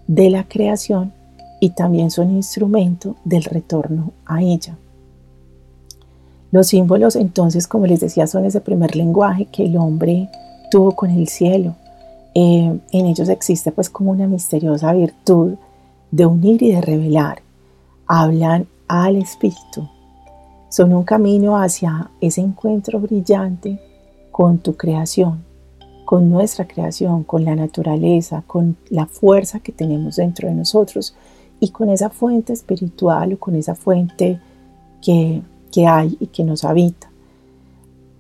de 0.08 0.30
la 0.30 0.44
creación 0.44 1.12
y 1.60 1.72
también 1.72 2.12
son 2.12 2.32
instrumento 2.32 3.16
del 3.26 3.44
retorno 3.44 4.12
a 4.26 4.42
ella. 4.42 4.78
Los 6.52 6.68
símbolos 6.68 7.16
entonces, 7.16 7.68
como 7.68 7.86
les 7.86 8.00
decía, 8.00 8.26
son 8.28 8.46
ese 8.46 8.62
primer 8.62 8.96
lenguaje 8.96 9.46
que 9.46 9.66
el 9.66 9.78
hombre 9.78 10.30
tuvo 10.72 10.92
con 10.96 11.12
el 11.12 11.28
cielo. 11.28 11.76
en 12.34 12.82
ellos 12.92 13.28
existe 13.28 13.72
pues 13.72 13.90
como 13.90 14.12
una 14.12 14.28
misteriosa 14.28 14.94
virtud 14.94 15.56
de 16.12 16.26
unir 16.26 16.62
y 16.64 16.72
de 16.72 16.82
revelar. 16.82 17.42
Hablan 18.08 18.68
al 18.88 19.18
espíritu. 19.18 19.88
Son 20.70 20.94
un 20.94 21.04
camino 21.04 21.58
hacia 21.58 22.10
ese 22.22 22.42
encuentro 22.42 23.00
brillante 23.00 23.80
con 24.32 24.60
tu 24.60 24.76
creación, 24.78 25.44
con 26.10 26.28
nuestra 26.32 26.68
creación, 26.68 27.24
con 27.24 27.46
la 27.46 27.56
naturaleza, 27.56 28.44
con 28.48 28.78
la 28.90 29.06
fuerza 29.06 29.60
que 29.60 29.72
tenemos 29.72 30.16
dentro 30.16 30.50
de 30.50 30.56
nosotros 30.56 31.14
y 31.60 31.70
con 31.70 31.88
esa 31.92 32.10
fuente 32.10 32.52
espiritual 32.52 33.34
o 33.34 33.38
con 33.38 33.54
esa 33.54 33.76
fuente 33.76 34.40
que, 35.04 35.44
hay 35.86 36.18
y 36.20 36.26
que 36.26 36.44
nos 36.44 36.64
habita. 36.64 37.12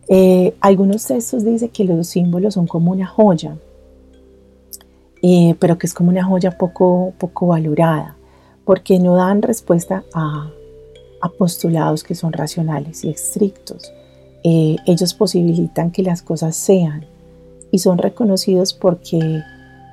Eh, 0.08 0.56
algunos 0.60 1.08
textos 1.08 1.44
dicen 1.44 1.70
que 1.70 1.84
los 1.84 2.10
símbolos 2.10 2.54
son 2.54 2.68
como 2.68 2.92
una 2.92 3.08
joya, 3.08 3.58
eh, 5.24 5.56
pero 5.58 5.80
que 5.80 5.88
es 5.88 5.96
como 5.96 6.12
una 6.12 6.24
joya 6.24 6.60
poco, 6.60 7.14
poco 7.18 7.48
valorada, 7.48 8.16
porque 8.66 9.00
no 9.00 9.16
dan 9.16 9.42
respuesta 9.42 10.04
a, 10.14 10.52
postulados 11.40 12.04
que 12.04 12.14
son 12.14 12.34
racionales 12.34 13.04
y 13.04 13.10
estrictos. 13.10 13.92
Eh, 14.44 14.76
ellos 14.86 15.16
posibilitan 15.16 15.90
que 15.90 16.04
las 16.04 16.22
cosas 16.22 16.56
sean 16.56 17.04
y 17.72 17.80
son 17.80 17.98
reconocidos 17.98 18.74
porque 18.74 19.42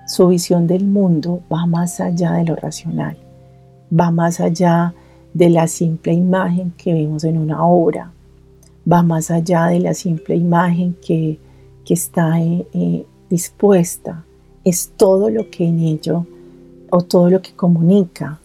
su 0.07 0.29
visión 0.29 0.67
del 0.67 0.87
mundo 0.87 1.41
va 1.53 1.67
más 1.67 2.01
allá 2.01 2.33
de 2.33 2.45
lo 2.45 2.57
racional, 2.57 3.17
va 3.93 4.11
más 4.11 4.41
allá 4.41 4.95
de 5.35 5.51
la 5.51 5.67
simple 5.69 6.13
imagen 6.13 6.73
que 6.77 6.95
vemos 6.95 7.25
en 7.25 7.39
una 7.39 7.65
obra, 7.67 8.13
va 8.91 9.03
más 9.03 9.31
allá 9.31 9.67
de 9.67 9.81
la 9.81 9.95
simple 9.95 10.37
imagen 10.37 10.97
que, 11.05 11.39
está 11.89 12.41
eh, 12.41 13.07
dispuesta 13.31 14.25
es 14.67 14.91
todo 14.97 15.31
lo 15.31 15.49
que 15.49 15.65
en 15.65 15.79
ello 15.79 16.27
o 16.91 17.01
todo 17.01 17.31
lo 17.31 17.41
que 17.41 17.53
comunica, 17.53 18.41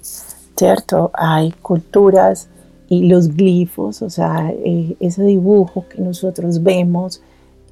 ¿cierto? 0.56 1.10
Hay 1.16 1.52
culturas 1.64 2.48
y 2.88 3.08
los 3.08 3.36
glifos, 3.36 4.04
o 4.04 4.10
sea, 4.12 4.52
eh, 4.52 4.96
ese 5.00 5.24
dibujo 5.24 5.86
que 5.90 6.00
nosotros 6.00 6.62
vemos 6.62 7.24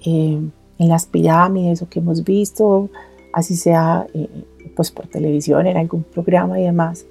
eh, 0.04 0.42
en 0.79 0.89
las 0.89 1.05
pirámides 1.05 1.81
o 1.81 1.89
que 1.89 2.00
hemos 2.00 2.24
visto, 2.24 2.89
así 3.33 3.55
sea 3.55 4.07
eh, 4.13 4.27
pues 4.75 4.91
por 4.91 5.07
televisión, 5.07 5.67
en 5.67 5.77
algún 5.77 6.03
programa 6.03 6.59
y 6.59 6.63
demás, 6.63 7.05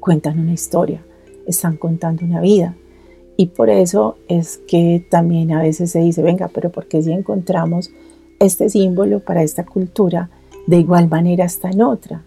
cuentan 0.00 0.38
una 0.38 0.52
historia, 0.52 1.02
están 1.46 1.76
contando 1.76 2.24
una 2.24 2.40
vida. 2.40 2.76
Y 3.36 3.46
por 3.46 3.70
eso 3.70 4.18
es 4.28 4.58
que 4.58 5.06
también 5.08 5.52
a 5.52 5.62
veces 5.62 5.92
se 5.92 6.00
dice, 6.00 6.22
venga, 6.22 6.48
pero 6.48 6.70
¿por 6.70 6.86
qué 6.88 7.00
si 7.00 7.12
encontramos 7.12 7.90
este 8.40 8.68
símbolo 8.68 9.20
para 9.20 9.42
esta 9.42 9.64
cultura 9.64 10.30
de 10.66 10.78
igual 10.78 11.08
manera 11.08 11.44
está 11.44 11.70
en 11.70 11.82
otra 11.82 12.22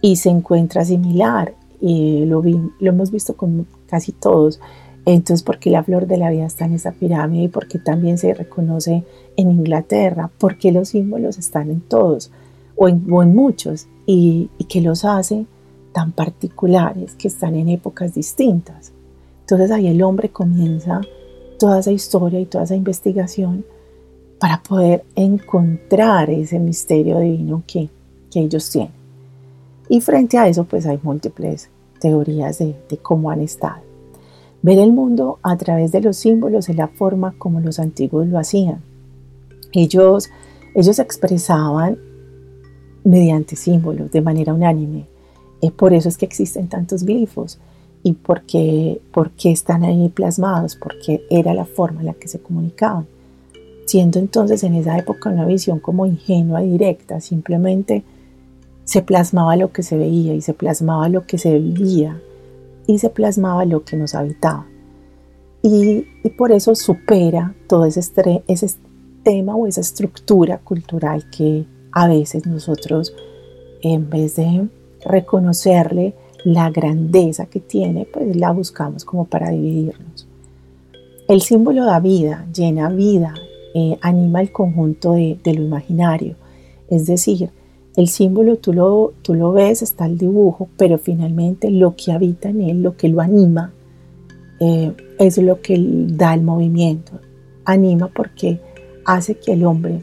y 0.00 0.16
se 0.16 0.30
encuentra 0.30 0.84
similar 0.84 1.54
y 1.80 2.24
lo, 2.24 2.42
lo 2.42 2.90
hemos 2.90 3.10
visto 3.10 3.36
con 3.36 3.66
casi 3.86 4.12
todos. 4.12 4.60
Entonces, 5.06 5.42
porque 5.42 5.70
la 5.70 5.82
flor 5.82 6.06
de 6.06 6.18
la 6.18 6.30
vida 6.30 6.44
está 6.44 6.66
en 6.66 6.74
esa 6.74 6.92
pirámide 6.92 7.44
y 7.44 7.48
porque 7.48 7.78
también 7.78 8.18
se 8.18 8.34
reconoce 8.34 9.04
en 9.36 9.50
Inglaterra, 9.50 10.30
porque 10.38 10.72
los 10.72 10.90
símbolos 10.90 11.38
están 11.38 11.70
en 11.70 11.80
todos 11.80 12.30
o 12.76 12.88
en, 12.88 13.06
muchos 13.06 13.86
y, 14.04 14.50
y 14.58 14.64
que 14.64 14.82
los 14.82 15.04
hace 15.04 15.46
tan 15.92 16.12
particulares 16.12 17.14
que 17.14 17.28
están 17.28 17.54
en 17.54 17.70
épocas 17.70 18.12
distintas. 18.12 18.92
Entonces 19.40 19.70
ahí 19.70 19.86
el 19.86 20.02
hombre 20.02 20.28
comienza 20.28 21.00
toda 21.58 21.78
esa 21.78 21.92
historia 21.92 22.40
y 22.40 22.46
toda 22.46 22.64
esa 22.64 22.74
investigación 22.74 23.64
para 24.38 24.62
poder 24.62 25.04
encontrar 25.14 26.30
ese 26.30 26.58
misterio 26.58 27.18
divino 27.20 27.62
que, 27.66 27.88
ellos 28.34 28.68
tienen. 28.68 28.92
Y 29.88 30.02
frente 30.02 30.36
a 30.36 30.46
eso, 30.46 30.64
pues 30.64 30.84
hay 30.84 31.00
múltiples 31.02 31.70
teorías 32.00 32.58
de, 32.58 32.76
cómo 33.00 33.30
han 33.30 33.40
estado. 33.40 33.85
Ver 34.66 34.80
el 34.80 34.90
mundo 34.90 35.38
a 35.44 35.56
través 35.56 35.92
de 35.92 36.00
los 36.00 36.16
símbolos 36.16 36.68
es 36.68 36.74
la 36.74 36.88
forma 36.88 37.36
como 37.38 37.60
los 37.60 37.78
antiguos 37.78 38.26
lo 38.26 38.36
hacían. 38.36 38.80
Ellos, 39.70 40.28
ellos 40.74 40.98
expresaban 40.98 41.98
mediante 43.04 43.54
símbolos 43.54 44.10
de 44.10 44.22
manera 44.22 44.52
unánime. 44.52 45.06
Es 45.62 45.70
por 45.70 45.94
eso 45.94 46.08
es 46.08 46.18
que 46.18 46.26
existen 46.26 46.66
tantos 46.66 47.04
glifos 47.04 47.60
y 48.02 48.14
porque, 48.14 49.00
porque 49.12 49.52
están 49.52 49.84
ahí 49.84 50.08
plasmados, 50.08 50.74
porque 50.74 51.24
era 51.30 51.54
la 51.54 51.66
forma 51.66 52.00
en 52.00 52.06
la 52.06 52.14
que 52.14 52.26
se 52.26 52.40
comunicaban 52.40 53.06
siendo 53.84 54.18
entonces 54.18 54.64
en 54.64 54.74
esa 54.74 54.98
época 54.98 55.30
una 55.30 55.44
visión 55.44 55.78
como 55.78 56.06
ingenua 56.06 56.60
directa, 56.62 57.20
simplemente 57.20 58.02
se 58.82 59.00
plasmaba 59.00 59.54
lo 59.54 59.70
que 59.70 59.84
se 59.84 59.96
veía 59.96 60.34
y 60.34 60.40
se 60.40 60.54
plasmaba 60.54 61.08
lo 61.08 61.24
que 61.24 61.38
se 61.38 61.56
vivía 61.56 62.20
y 62.86 62.98
se 62.98 63.10
plasmaba 63.10 63.64
lo 63.64 63.84
que 63.84 63.96
nos 63.96 64.14
habitaba. 64.14 64.66
Y, 65.62 66.06
por 66.36 66.52
eso 66.52 66.74
supera 66.74 67.54
todo 67.68 67.86
ese, 67.86 68.00
ese 68.46 68.70
tema 69.22 69.56
o 69.56 69.66
esa 69.66 69.80
estructura 69.80 70.58
cultural 70.58 71.28
que 71.30 71.64
a 71.92 72.06
veces 72.06 72.46
nosotros, 72.46 73.14
en 73.82 74.10
vez 74.10 74.36
de 74.36 74.68
reconocerle 75.04 76.14
la 76.44 76.70
grandeza 76.70 77.46
que 77.46 77.58
tiene, 77.58 78.06
pues 78.06 78.36
la 78.36 78.52
buscamos 78.52 79.04
como 79.04 79.24
para 79.24 79.50
dividirnos. 79.50 80.28
El 81.28 81.42
símbolo 81.42 81.84
da 81.84 81.98
vida, 81.98 82.46
llena 82.54 82.88
vida 82.88 83.34
eh, 83.74 83.98
anima 84.00 84.40
el 84.40 84.52
conjunto 84.52 85.12
de, 85.12 85.38
lo 85.44 85.62
imaginario. 85.62 86.36
Es 86.88 87.06
decir, 87.06 87.50
el 87.96 88.08
símbolo 88.08 88.56
tú 88.56 88.74
lo, 88.74 89.14
tú 89.22 89.34
lo 89.34 89.52
ves, 89.52 89.80
está 89.80 90.06
el 90.06 90.18
dibujo, 90.18 90.68
pero 90.76 90.98
finalmente 90.98 91.70
lo 91.70 91.96
que 91.96 92.12
habita 92.12 92.50
en 92.50 92.60
él, 92.60 92.82
lo 92.82 92.96
que 92.96 93.08
lo 93.08 93.22
anima, 93.22 93.72
eh, 94.60 94.92
es 95.18 95.38
lo 95.38 95.60
que 95.62 95.76
da 96.08 96.34
el 96.34 96.42
movimiento. 96.42 97.20
Anima 97.64 98.08
porque 98.14 98.60
hace 99.04 99.36
que 99.36 99.54
el 99.54 99.64
hombre 99.64 100.02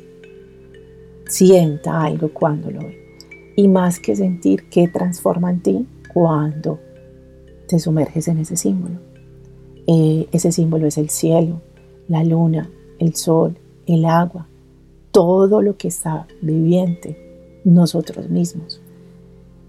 sienta 1.27 2.03
algo 2.03 2.29
cuando 2.33 2.71
lo 2.71 2.79
ve. 2.79 2.97
Y 3.55 3.67
más 3.67 3.99
que 3.99 4.15
sentir, 4.15 4.69
que 4.69 4.87
transforma 4.87 5.51
en 5.51 5.61
ti 5.61 5.87
cuando 6.11 6.79
te 7.67 7.79
sumerges 7.79 8.27
en 8.27 8.39
ese 8.39 8.57
símbolo. 8.57 8.95
Eh, 9.85 10.27
ese 10.31 10.51
símbolo 10.51 10.87
es 10.87 10.97
el 10.97 11.09
cielo, 11.09 11.61
la 12.07 12.23
luna, 12.23 12.71
el 12.97 13.15
sol, 13.15 13.57
el 13.85 14.05
agua, 14.05 14.47
todo 15.11 15.61
lo 15.61 15.77
que 15.77 15.89
está 15.89 16.25
viviente, 16.41 17.22
nosotros 17.63 18.29
mismos. 18.29 18.79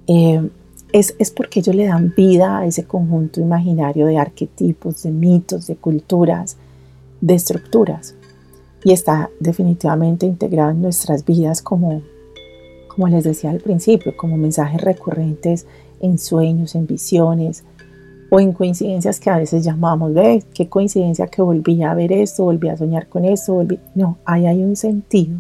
Eh, 0.07 0.49
es, 0.93 1.17
es, 1.19 1.31
porque 1.31 1.61
ellos 1.61 1.75
le 1.75 1.87
dan 1.87 2.15
vida 2.17 2.59
a 2.59 2.67
ese 2.67 2.85
conjunto 2.85 3.41
imaginario 3.41 4.07
de 4.07 4.19
arquetipos, 4.19 5.03
de 5.03 5.11
mitos, 5.11 5.67
de 5.67 5.77
culturas, 5.77 6.57
de 7.21 7.35
estructuras. 7.35 8.15
Y 8.85 8.93
está 8.93 9.31
definitivamente 9.41 10.27
integrado 10.27 10.71
en 10.71 10.83
nuestras 10.83 11.25
vidas 11.25 11.63
como, 11.63 12.03
como 12.89 13.09
les 13.09 13.25
decía 13.25 13.51
al 13.51 13.61
principio, 13.61 14.17
como 14.17 14.37
mensajes 14.37 14.81
recurrentes 14.81 15.67
en 16.01 16.19
sueños, 16.19 16.75
en 16.75 16.87
visiones, 16.87 17.65
o 18.31 18.41
en 18.41 18.53
coincidencias 18.53 19.21
que 19.21 19.31
a 19.31 19.39
veces 19.39 19.65
llamamos, 19.65 20.13
ve, 20.13 20.43
qué 20.55 20.69
coincidencia 20.69 21.27
que 21.29 21.43
volví 21.43 21.83
a 21.83 21.95
ver 21.95 22.13
esto, 22.13 22.45
volví 22.45 22.69
a 22.69 22.77
soñar 22.77 23.09
con 23.09 23.25
esto, 23.25 23.55
volví... 23.55 23.79
No, 23.95 24.19
ahí 24.25 24.47
hay 24.47 24.63
un 24.63 24.77
sentido. 24.77 25.39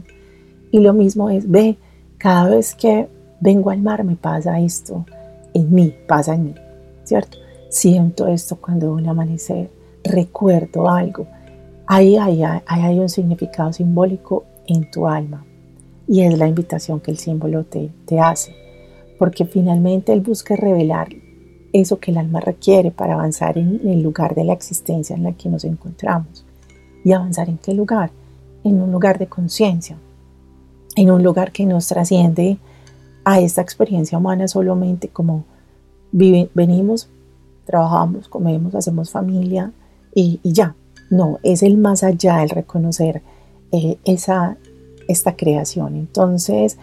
Y 0.70 0.80
lo 0.80 0.92
mismo 0.92 1.28
es, 1.30 1.50
ve, 1.50 1.76
cada 2.24 2.48
vez 2.48 2.74
que 2.74 3.06
vengo 3.38 3.68
al 3.68 3.82
mar 3.82 4.02
me 4.02 4.16
pasa 4.16 4.58
esto. 4.58 5.04
en 5.52 5.74
mí, 5.74 5.94
pasa 6.08 6.34
en 6.34 6.44
mí, 6.44 6.54
¿cierto? 7.02 7.36
Siento 7.68 8.26
esto 8.28 8.56
cuando 8.56 8.94
un 8.94 9.06
amanecer, 9.06 9.70
recuerdo 10.02 10.88
algo. 10.88 11.26
Ahí 11.86 12.16
hay, 12.16 12.42
hay 12.42 12.98
un 12.98 13.10
significado 13.10 13.74
simbólico 13.74 14.44
en 14.66 14.90
tu 14.90 15.06
alma 15.06 15.44
y 16.08 16.22
es 16.22 16.38
la 16.38 16.48
invitación 16.48 16.98
que 16.98 17.10
el 17.10 17.18
símbolo 17.18 17.64
te 17.64 18.18
hace, 18.18 18.56
porque 19.18 19.44
finalmente 19.44 20.14
él 20.14 20.22
busca 20.22 20.56
revelar 20.56 21.08
eso 21.74 22.00
que 22.00 22.10
el 22.10 22.16
alma 22.16 22.40
requiere 22.40 22.90
para 22.90 23.14
avanzar 23.14 23.58
en 23.58 23.82
el 23.84 24.02
lugar 24.02 24.34
de 24.34 24.44
la 24.44 24.54
existencia 24.54 25.14
en 25.14 25.24
la 25.24 25.32
que 25.34 25.50
nos 25.50 25.64
encontramos. 25.64 26.46
¿Y 27.04 27.12
avanzar 27.12 27.50
en 27.50 27.58
qué 27.58 27.74
lugar? 27.74 28.12
En 28.64 28.80
un 28.80 28.90
lugar 28.90 29.18
de 29.18 29.26
conciencia, 29.26 29.98
en 30.96 31.10
un 31.10 31.22
lugar 31.22 31.52
que 31.52 31.66
nos 31.66 31.88
trasciende 31.88 32.58
a 33.24 33.40
esta 33.40 33.62
experiencia 33.62 34.18
humana 34.18 34.48
solamente 34.48 35.08
como 35.08 35.44
venimos, 36.12 37.08
trabajamos, 37.64 38.28
comemos, 38.28 38.74
hacemos 38.74 39.10
familia 39.10 39.72
y, 40.14 40.40
ya. 40.44 40.76
No, 41.10 41.38
es 41.42 41.62
el 41.62 41.76
más 41.76 42.02
allá, 42.02 42.42
el 42.42 42.50
reconocer 42.50 43.22
eh, 43.72 43.98
esa, 44.04 44.56
esta 45.06 45.36
creación. 45.36 45.96
Entonces, 45.96 46.78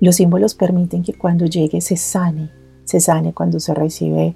los 0.00 0.16
símbolos 0.16 0.54
permiten 0.54 1.02
que 1.02 1.14
cuando 1.14 1.46
llegue 1.46 1.80
se 1.80 1.96
sane, 1.96 2.50
se 2.84 3.00
sane 3.00 3.32
cuando 3.32 3.60
se 3.60 3.74
recibe 3.74 4.34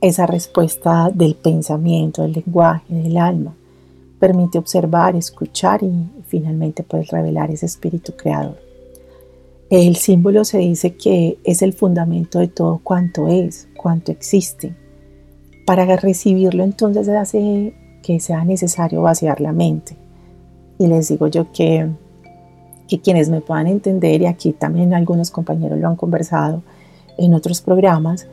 esa 0.00 0.26
respuesta 0.26 1.10
del 1.12 1.34
pensamiento, 1.34 2.22
del 2.22 2.32
lenguaje, 2.32 2.94
del 2.94 3.16
alma. 3.16 3.54
Permite 4.18 4.58
observar, 4.58 5.16
escuchar 5.16 5.82
y 5.82 5.92
finalmente 6.26 6.82
puedes 6.82 7.08
revelar 7.08 7.50
ese 7.50 7.66
espíritu 7.66 8.12
creador. 8.16 8.58
El 9.70 9.96
símbolo 9.96 10.44
se 10.44 10.58
dice 10.58 10.96
que 10.96 11.38
es 11.44 11.60
el 11.62 11.74
fundamento 11.74 12.38
de 12.38 12.48
todo 12.48 12.80
cuanto 12.82 13.28
es, 13.28 13.68
cuanto 13.76 14.10
existe. 14.10 14.74
Para 15.66 15.84
recibirlo 15.96 16.64
entonces 16.64 17.06
hace 17.08 17.74
que 18.02 18.20
sea 18.20 18.44
necesario 18.44 19.02
vaciar 19.02 19.40
la 19.40 19.52
mente. 19.52 19.96
Y 20.78 20.86
les 20.86 21.08
digo 21.08 21.26
yo 21.26 21.52
que, 21.52 21.90
que 22.88 23.00
quienes 23.00 23.28
me 23.28 23.42
puedan 23.42 23.66
entender, 23.66 24.22
y 24.22 24.26
aquí 24.26 24.52
también 24.52 24.94
algunos 24.94 25.30
compañeros 25.30 25.78
lo 25.78 25.88
han 25.88 25.96
conversado 25.96 26.62
en 27.18 27.34
otros 27.34 27.60
programas, 27.60 28.26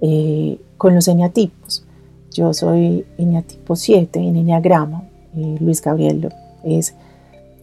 eh, 0.00 0.58
con 0.78 0.94
los 0.94 1.08
eneatipos. 1.08 1.84
Yo 2.32 2.54
soy 2.54 3.04
eneatipo 3.18 3.74
7 3.76 4.20
en 4.20 4.36
eneagrama, 4.36 5.07
eh, 5.38 5.56
Luis 5.60 5.80
Gabriel 5.80 6.28
es 6.64 6.94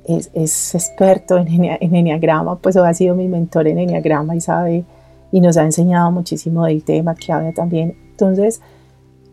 es, 0.08 0.75
experto 0.75 1.38
en, 1.38 1.48
en 1.65 1.96
Enneagrama, 1.96 2.58
pues 2.60 2.75
ha 2.75 2.94
sido 2.94 3.15
mi 3.15 3.27
mentor 3.27 3.67
en 3.67 3.79
Enneagrama 3.79 4.36
y 4.36 4.41
sabe 4.41 4.86
y 5.32 5.41
nos 5.41 5.58
ha 5.58 5.63
enseñado 5.63 6.12
muchísimo 6.12 6.65
del 6.65 6.84
tema, 6.84 7.15
habla 7.29 7.51
también. 7.53 7.98
Entonces, 8.12 8.62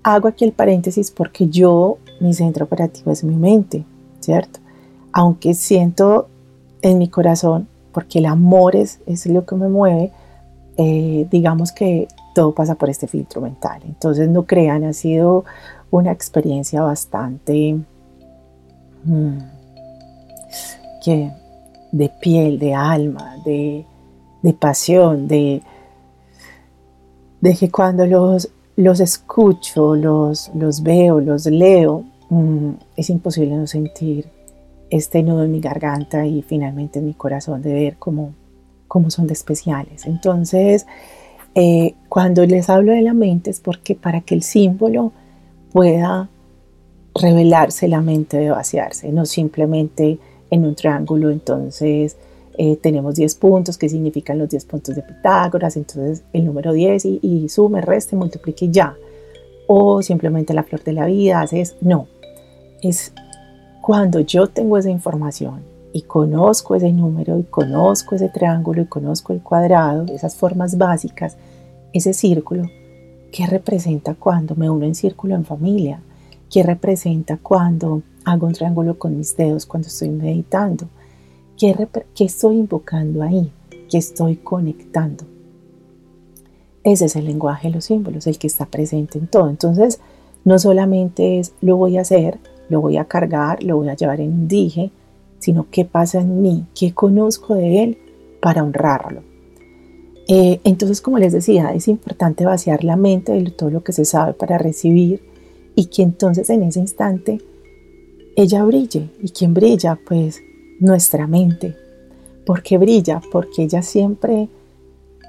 hago 0.03 0.29
aquí 0.29 0.45
el 0.45 0.53
paréntesis 0.53 1.11
porque 1.11 1.49
yo, 1.49 1.99
mi 2.21 2.35
centro 2.35 2.65
operativo 2.65 3.13
es 3.13 3.23
mi 3.23 3.37
mente, 3.37 3.85
¿cierto? 4.21 4.61
Aunque 5.13 5.55
siento 5.55 6.29
en 6.81 6.99
mi 6.99 7.09
corazón, 7.09 7.69
porque 7.93 8.19
el 8.19 8.27
amor 8.27 8.75
es, 8.75 9.01
es 9.07 9.27
lo 9.27 9.45
que 9.45 9.55
me 9.55 9.69
mueve, 9.69 10.11
eh, 10.79 11.29
digamos 11.31 11.71
que 11.71 12.09
todo 12.35 12.53
pasa 12.53 12.75
por 12.75 12.89
este 12.89 13.07
filtro 13.07 13.43
mental. 13.43 13.83
Entonces, 13.85 14.29
no 14.29 14.45
crean, 14.45 14.85
ha 14.85 14.93
sido 14.93 15.45
una 15.91 16.11
experiencia 16.11 16.83
bastante... 16.83 17.79
Mm, 19.05 19.39
que 21.05 21.33
de 21.91 22.09
piel, 22.09 22.59
de 22.59 22.75
alma, 22.75 23.37
de, 23.45 23.85
pasión, 24.59 25.29
de, 25.29 25.63
de 27.41 27.55
que 27.55 27.71
cuando 27.71 28.07
los, 28.07 28.49
los 28.77 29.01
escucho, 29.01 29.95
los, 29.95 30.51
los 30.55 30.83
veo, 30.83 31.21
los 31.21 31.47
leo, 31.47 32.05
mm, 32.31 32.71
es 32.97 33.11
imposible 33.11 33.57
no 33.57 33.67
sentir 33.67 34.29
este 34.91 35.23
nudo 35.23 35.45
en 35.45 35.53
mi 35.53 35.61
garganta 35.61 36.27
y 36.27 36.43
finalmente 36.43 36.99
en 36.99 37.07
mi 37.07 37.15
corazón 37.15 37.63
de 37.63 37.73
ver 37.73 37.97
cómo, 37.99 38.35
cómo 38.89 39.11
son 39.11 39.27
de 39.27 39.33
especiales. 39.33 40.07
Entonces, 40.07 40.87
eh, 41.55 41.95
cuando 42.09 42.45
les 42.47 42.71
hablo 42.71 42.93
de 42.93 43.03
la 43.03 43.15
mente 43.15 43.51
es 43.51 43.61
porque 43.61 43.95
para 43.95 44.23
que 44.23 44.35
el 44.35 44.43
símbolo 44.43 45.13
pueda 45.73 46.29
revelarse, 47.15 47.89
la 47.89 48.01
mente 48.01 48.39
debe 48.39 48.51
vaciarse, 48.51 49.13
no 49.13 49.27
simplemente 49.27 50.19
en 50.51 50.65
un 50.65 50.75
triángulo, 50.75 51.31
entonces 51.31 52.17
eh, 52.59 52.77
tenemos 52.77 53.15
10 53.15 53.35
puntos 53.37 53.79
que 53.79 53.89
significan 53.89 54.39
los 54.39 54.51
10 54.51 54.65
puntos 54.67 54.95
de 54.95 55.03
Pitágoras, 55.03 55.77
entonces 55.77 56.23
el 56.33 56.45
número 56.45 56.73
10 56.73 57.05
y, 57.05 57.49
sume, 57.49 57.81
reste, 57.81 58.17
multiplique 58.17 58.69
ya. 58.71 58.95
O 59.67 60.03
simplemente 60.03 60.53
la 60.53 60.65
flor 60.65 60.83
de 60.85 60.93
la 60.93 61.07
vida, 61.07 61.41
haces, 61.41 61.77
no. 61.81 62.07
Es 62.83 63.13
cuando 63.81 64.21
yo 64.21 64.49
tengo 64.49 64.77
esa 64.77 64.91
información 64.91 65.63
y 65.93 66.03
conozco 66.03 66.75
ese 66.75 66.93
número 66.93 67.39
y 67.39 67.45
conozco 67.45 68.15
ese 68.15 68.29
triángulo 68.29 68.83
y 68.83 68.87
conozco 68.87 69.33
el 69.33 69.43
cuadrado, 69.43 70.07
esas 70.13 70.37
formas 70.37 70.77
básicas, 70.77 71.37
ese 71.93 72.13
círculo, 72.13 72.65
¿qué 73.31 73.47
representa 73.47 74.15
cuando 74.15 74.55
me 74.57 74.69
uno 74.69 74.85
en 74.85 74.95
círculo 74.95 75.35
en 75.35 75.45
familia? 75.45 76.01
¿Qué 76.53 76.63
representa 76.63 77.39
cuando 77.39 78.03
hago 78.27 78.47
un 78.47 78.53
triángulo 78.53 78.99
con 78.99 79.17
mis 79.17 79.35
dedos 79.39 79.65
cuando 79.65 79.89
estoy 79.89 80.11
meditando? 80.11 80.87
¿Qué, 81.59 81.75
estoy 82.19 82.59
invocando 82.59 83.23
ahí? 83.23 83.51
¿Qué 83.91 83.97
estoy 83.97 84.37
conectando? 84.37 85.25
Ese 86.85 87.07
es 87.07 87.17
el 87.17 87.25
lenguaje 87.25 87.69
de 87.69 87.75
los 87.77 87.87
símbolos, 87.87 88.27
el 88.27 88.39
que 88.39 88.49
está 88.49 88.67
presente 88.67 89.19
en 89.19 89.29
todo. 89.29 89.49
Entonces, 89.49 90.01
no 90.45 90.59
solamente 90.59 91.39
es 91.39 91.55
lo 91.63 91.79
voy 91.79 91.97
a 91.97 92.03
hacer, 92.03 92.39
lo 92.69 92.83
voy 92.83 92.99
a 92.99 93.07
cargar, 93.07 93.63
lo 93.63 93.79
voy 93.79 93.89
a 93.89 93.97
llevar 93.97 94.21
en 94.21 94.35
un 94.35 94.47
dije, 94.47 94.91
sino 95.39 95.69
qué 95.71 95.87
pasa 95.87 96.21
en 96.21 96.43
mí, 96.43 96.67
qué 96.79 96.93
conozco 96.93 97.55
de 97.55 97.83
él 97.83 97.99
para 98.43 98.63
honrarlo. 98.63 99.23
Eh, 100.29 100.61
entonces, 100.65 101.01
como 101.01 101.19
les 101.19 101.33
decía, 101.33 101.73
es 101.73 101.89
importante 101.89 102.45
vaciar 102.45 102.85
la 102.85 102.97
mente 102.97 103.33
de 103.33 103.51
todo 103.53 103.71
lo 103.71 103.83
que 103.83 103.95
se 103.95 104.05
sabe 104.05 104.35
para 104.35 104.59
recibir 104.59 105.32
y 105.75 105.87
que 105.87 106.03
entonces 106.03 106.51
en 106.51 106.63
ese 106.63 106.81
instante 106.81 107.41
ella 108.37 108.65
brille. 108.65 109.11
¿Y 109.21 109.31
quién 109.31 109.55
brilla? 109.55 109.99
Pues 110.07 110.43
nuestra 110.81 111.27
mente. 111.27 111.77
¿Por 112.47 112.63
qué 112.63 112.79
brilla? 112.79 113.21
Porque 113.31 113.63
ella 113.63 113.83
siempre 113.83 114.49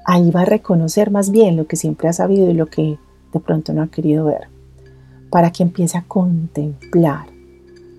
ahí 0.05 0.31
va 0.31 0.41
a 0.41 0.45
reconocer 0.45 1.11
más 1.11 1.31
bien 1.31 1.55
lo 1.55 1.67
que 1.67 1.75
siempre 1.75 2.07
ha 2.09 2.13
sabido 2.13 2.49
y 2.49 2.53
lo 2.53 2.67
que 2.67 2.97
de 3.33 3.39
pronto 3.39 3.73
no 3.73 3.81
ha 3.81 3.87
querido 3.87 4.25
ver. 4.25 4.47
Para 5.29 5.51
que 5.51 5.63
empiece 5.63 5.97
a 5.97 6.05
contemplar. 6.07 7.27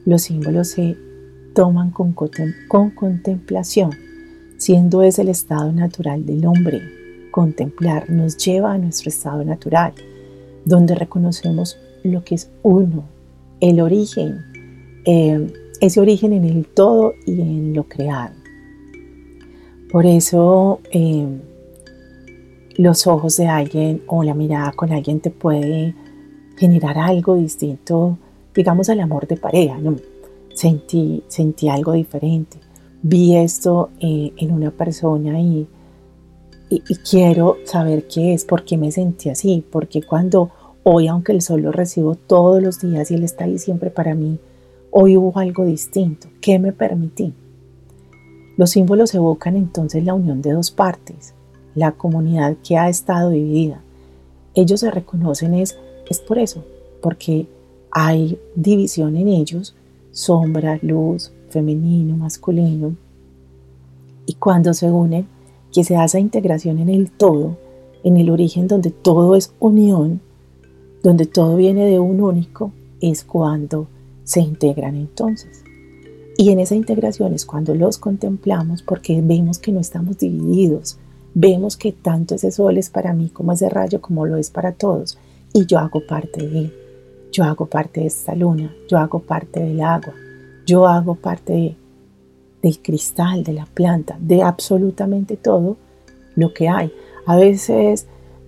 Los 0.05 0.23
símbolos 0.23 0.69
se 0.69 0.97
toman 1.55 1.91
con, 1.91 2.13
con 2.13 2.91
contemplación, 2.91 3.91
siendo 4.59 5.03
ese 5.03 5.23
el 5.23 5.29
estado 5.29 5.73
natural 5.73 6.27
del 6.27 6.47
hombre. 6.47 6.83
Contemplar 7.31 8.11
nos 8.11 8.37
lleva 8.37 8.73
a 8.73 8.79
nuestro 8.79 9.09
estado 9.09 9.45
natural, 9.45 9.95
donde 10.65 10.95
reconocemos 10.95 11.79
lo 12.05 12.23
que 12.23 12.37
es 12.37 12.51
uno, 12.63 13.05
el 13.61 13.81
origen, 13.81 14.45
eh, 15.07 15.53
ese 15.81 16.01
origen 16.01 16.33
en 16.33 16.45
el 16.45 16.67
todo 16.67 17.15
y 17.27 17.41
en 17.41 17.75
lo 17.75 17.85
creado. 17.85 18.35
Por 19.91 20.07
eso 20.07 20.81
eh, 20.93 21.27
los 22.77 23.07
ojos 23.07 23.37
de 23.39 23.47
alguien 23.47 24.03
o 24.07 24.23
la 24.23 24.35
mirada 24.35 24.73
con 24.73 24.93
alguien 24.93 25.21
te 25.21 25.31
puede 25.31 25.95
generar 26.57 26.99
algo 26.99 27.37
distinto, 27.37 28.19
digamos 28.55 28.89
al 28.91 29.01
amor 29.01 29.27
de 29.27 29.37
pareja, 29.37 29.79
¿no? 29.79 29.97
Sentí, 30.53 31.25
sentí 31.27 31.69
algo 31.69 31.93
diferente, 31.93 32.59
vi 33.03 33.37
esto 33.37 33.91
eh, 33.99 34.33
en 34.37 34.53
una 34.53 34.71
persona 34.71 35.41
y, 35.41 35.67
y, 36.71 36.83
y, 36.89 36.95
quiero 36.97 37.57
saber 37.65 38.07
qué 38.07 38.35
es, 38.35 38.45
por 38.45 38.65
qué 38.65 38.77
me 38.77 38.93
sentí 38.93 39.31
así, 39.31 39.65
porque 39.69 40.03
cuando 40.03 40.51
Hoy, 40.87 41.09
aunque 41.09 41.33
el 41.33 41.41
sol 41.41 41.63
lo 41.63 41.73
recibo 41.73 42.15
todos 42.15 42.63
los 42.63 42.79
días 42.79 43.11
y 43.11 43.15
él 43.15 43.25
está 43.25 43.45
ahí 43.45 43.59
siempre 43.59 43.91
para 43.91 44.15
mí, 44.15 44.39
hoy 44.91 45.17
hubo 45.17 45.39
algo 45.39 45.65
distinto. 45.65 46.29
¿Qué 46.43 46.59
me 46.59 46.73
permití? 46.73 47.33
Los 48.59 48.73
símbolos 48.73 49.15
evocan 49.15 49.57
entonces 49.57 50.05
la 50.05 50.13
unión 50.13 50.43
de 50.43 50.53
dos 50.53 50.71
partes, 50.71 51.33
la 51.75 51.93
comunidad 51.93 52.59
que 52.63 52.77
ha 52.77 52.91
estado 52.91 53.31
dividida. 53.31 53.81
Ellos 54.55 54.81
se 54.81 54.91
reconocen 54.91 55.55
es, 55.55 55.79
es 56.11 56.21
por 56.21 56.39
eso, 56.39 56.63
porque 57.01 57.47
hay 57.91 58.39
división 58.55 59.17
en 59.17 59.29
ellos, 59.29 59.75
sombra, 60.13 60.79
luz, 60.83 61.33
femenino, 61.49 62.15
masculino. 62.15 62.95
Y 64.27 64.35
cuando 64.35 64.75
se 64.75 64.91
unen, 64.91 65.27
que 65.73 65.83
se 65.83 65.97
hace 65.97 66.21
integración 66.21 66.79
en 66.79 66.91
el 66.91 67.11
todo, 67.11 67.57
en 68.05 68.19
el 68.19 68.29
origen 68.29 68.69
donde 68.69 68.91
todo 68.91 69.35
es 69.35 69.55
unión, 69.61 70.21
donde 71.05 71.27
todo 71.27 71.57
viene 71.57 71.85
de 71.85 72.01
un 72.01 72.23
único, 72.23 72.73
es 73.01 73.25
cuando 73.25 73.87
se 74.25 74.41
integran 74.41 74.97
entonces. 74.97 75.63
Y 76.39 76.51
en 76.51 76.59
esa 76.59 76.75
integración 76.75 77.35
es 77.35 77.45
cuando 77.45 77.75
los 77.75 77.99
contemplamos 77.99 78.83
porque 78.83 79.21
vemos 79.23 79.59
que 79.59 79.71
no 79.71 79.81
estamos 79.81 80.17
divididos, 80.19 80.97
vemos 81.35 81.77
que 81.77 81.93
tanto 81.93 82.35
ese 82.35 82.51
sol 82.51 82.79
es 82.79 82.89
para 82.89 83.13
mí 83.13 83.29
como 83.29 83.53
ese 83.53 83.69
rayo 83.69 84.01
como 84.01 84.25
lo 84.25 84.39
es 84.39 84.51
para 84.51 84.73
todos. 84.73 85.19
Y 85.53 85.67
yo 85.67 85.79
hago 85.79 86.01
parte 86.07 86.49
de 86.49 86.59
él. 86.59 86.75
Yo 87.31 87.45
hago 87.45 87.67
parte 87.67 88.01
de 88.01 88.07
esta 88.07 88.35
luna. 88.35 88.75
Yo 88.89 88.97
hago 88.97 89.21
parte 89.21 89.61
del 89.61 89.83
agua. 89.83 90.15
Yo 90.67 90.89
hago 90.89 91.17
parte 91.17 91.77
del 92.63 92.79
cristal, 92.81 93.45
de 93.45 93.53
la 93.53 93.67
planta, 93.67 94.17
de 94.19 94.43
absolutamente 94.43 95.37
todo 95.37 95.77
lo 96.35 96.55
que 96.55 96.69
hay. 96.69 96.91
A 97.27 97.37
veces 97.37 98.07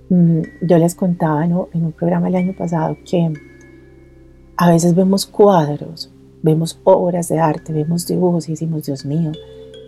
yo 0.08 0.78
les 0.78 0.94
contaba 0.94 1.44
en 1.44 1.54
un 1.54 1.92
programa 1.92 2.28
el 2.28 2.36
año 2.36 2.54
pasado 2.56 2.96
que 3.04 3.32
a 4.56 4.70
veces 4.70 4.94
vemos 4.94 5.26
cuadros, 5.26 6.10
vemos 6.42 6.78
obras 6.84 7.28
de 7.28 7.38
arte, 7.38 7.72
vemos 7.72 8.06
dibujos 8.06 8.48
y 8.48 8.52
decimos, 8.52 8.84
Dios 8.84 9.04
mío, 9.04 9.32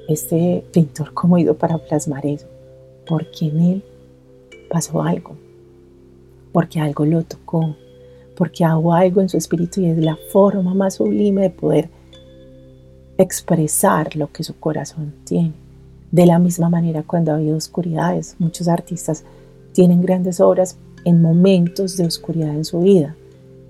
este 0.08 0.64
pintor 0.72 1.14
cómo 1.14 1.36
ha 1.36 1.40
ido 1.40 1.54
para 1.54 1.78
plasmar 1.78 2.26
eso, 2.26 2.46
porque 3.06 3.46
en 3.46 3.60
él 3.60 3.84
pasó 4.68 5.02
algo, 5.02 5.36
porque 6.52 6.80
algo 6.80 7.06
lo 7.06 7.22
tocó, 7.22 7.76
porque 8.36 8.64
hago 8.64 8.92
algo 8.92 9.20
en 9.20 9.28
su 9.28 9.36
espíritu 9.36 9.80
y 9.80 9.86
es 9.86 9.98
la 9.98 10.18
forma 10.32 10.74
más 10.74 10.94
sublime 10.94 11.42
de 11.42 11.50
poder 11.50 11.90
expresar 13.18 14.16
lo 14.16 14.32
que 14.32 14.44
su 14.44 14.58
corazón 14.58 15.14
tiene. 15.24 15.54
De 16.10 16.24
la 16.24 16.38
misma 16.38 16.68
manera 16.70 17.02
cuando 17.02 17.32
ha 17.32 17.36
habido 17.36 17.56
oscuridades, 17.56 18.36
muchos 18.38 18.68
artistas 18.68 19.24
tienen 19.78 20.00
grandes 20.00 20.40
obras 20.40 20.76
en 21.04 21.22
momentos 21.22 21.96
de 21.96 22.04
oscuridad 22.04 22.52
en 22.52 22.64
su 22.64 22.80
vida, 22.80 23.14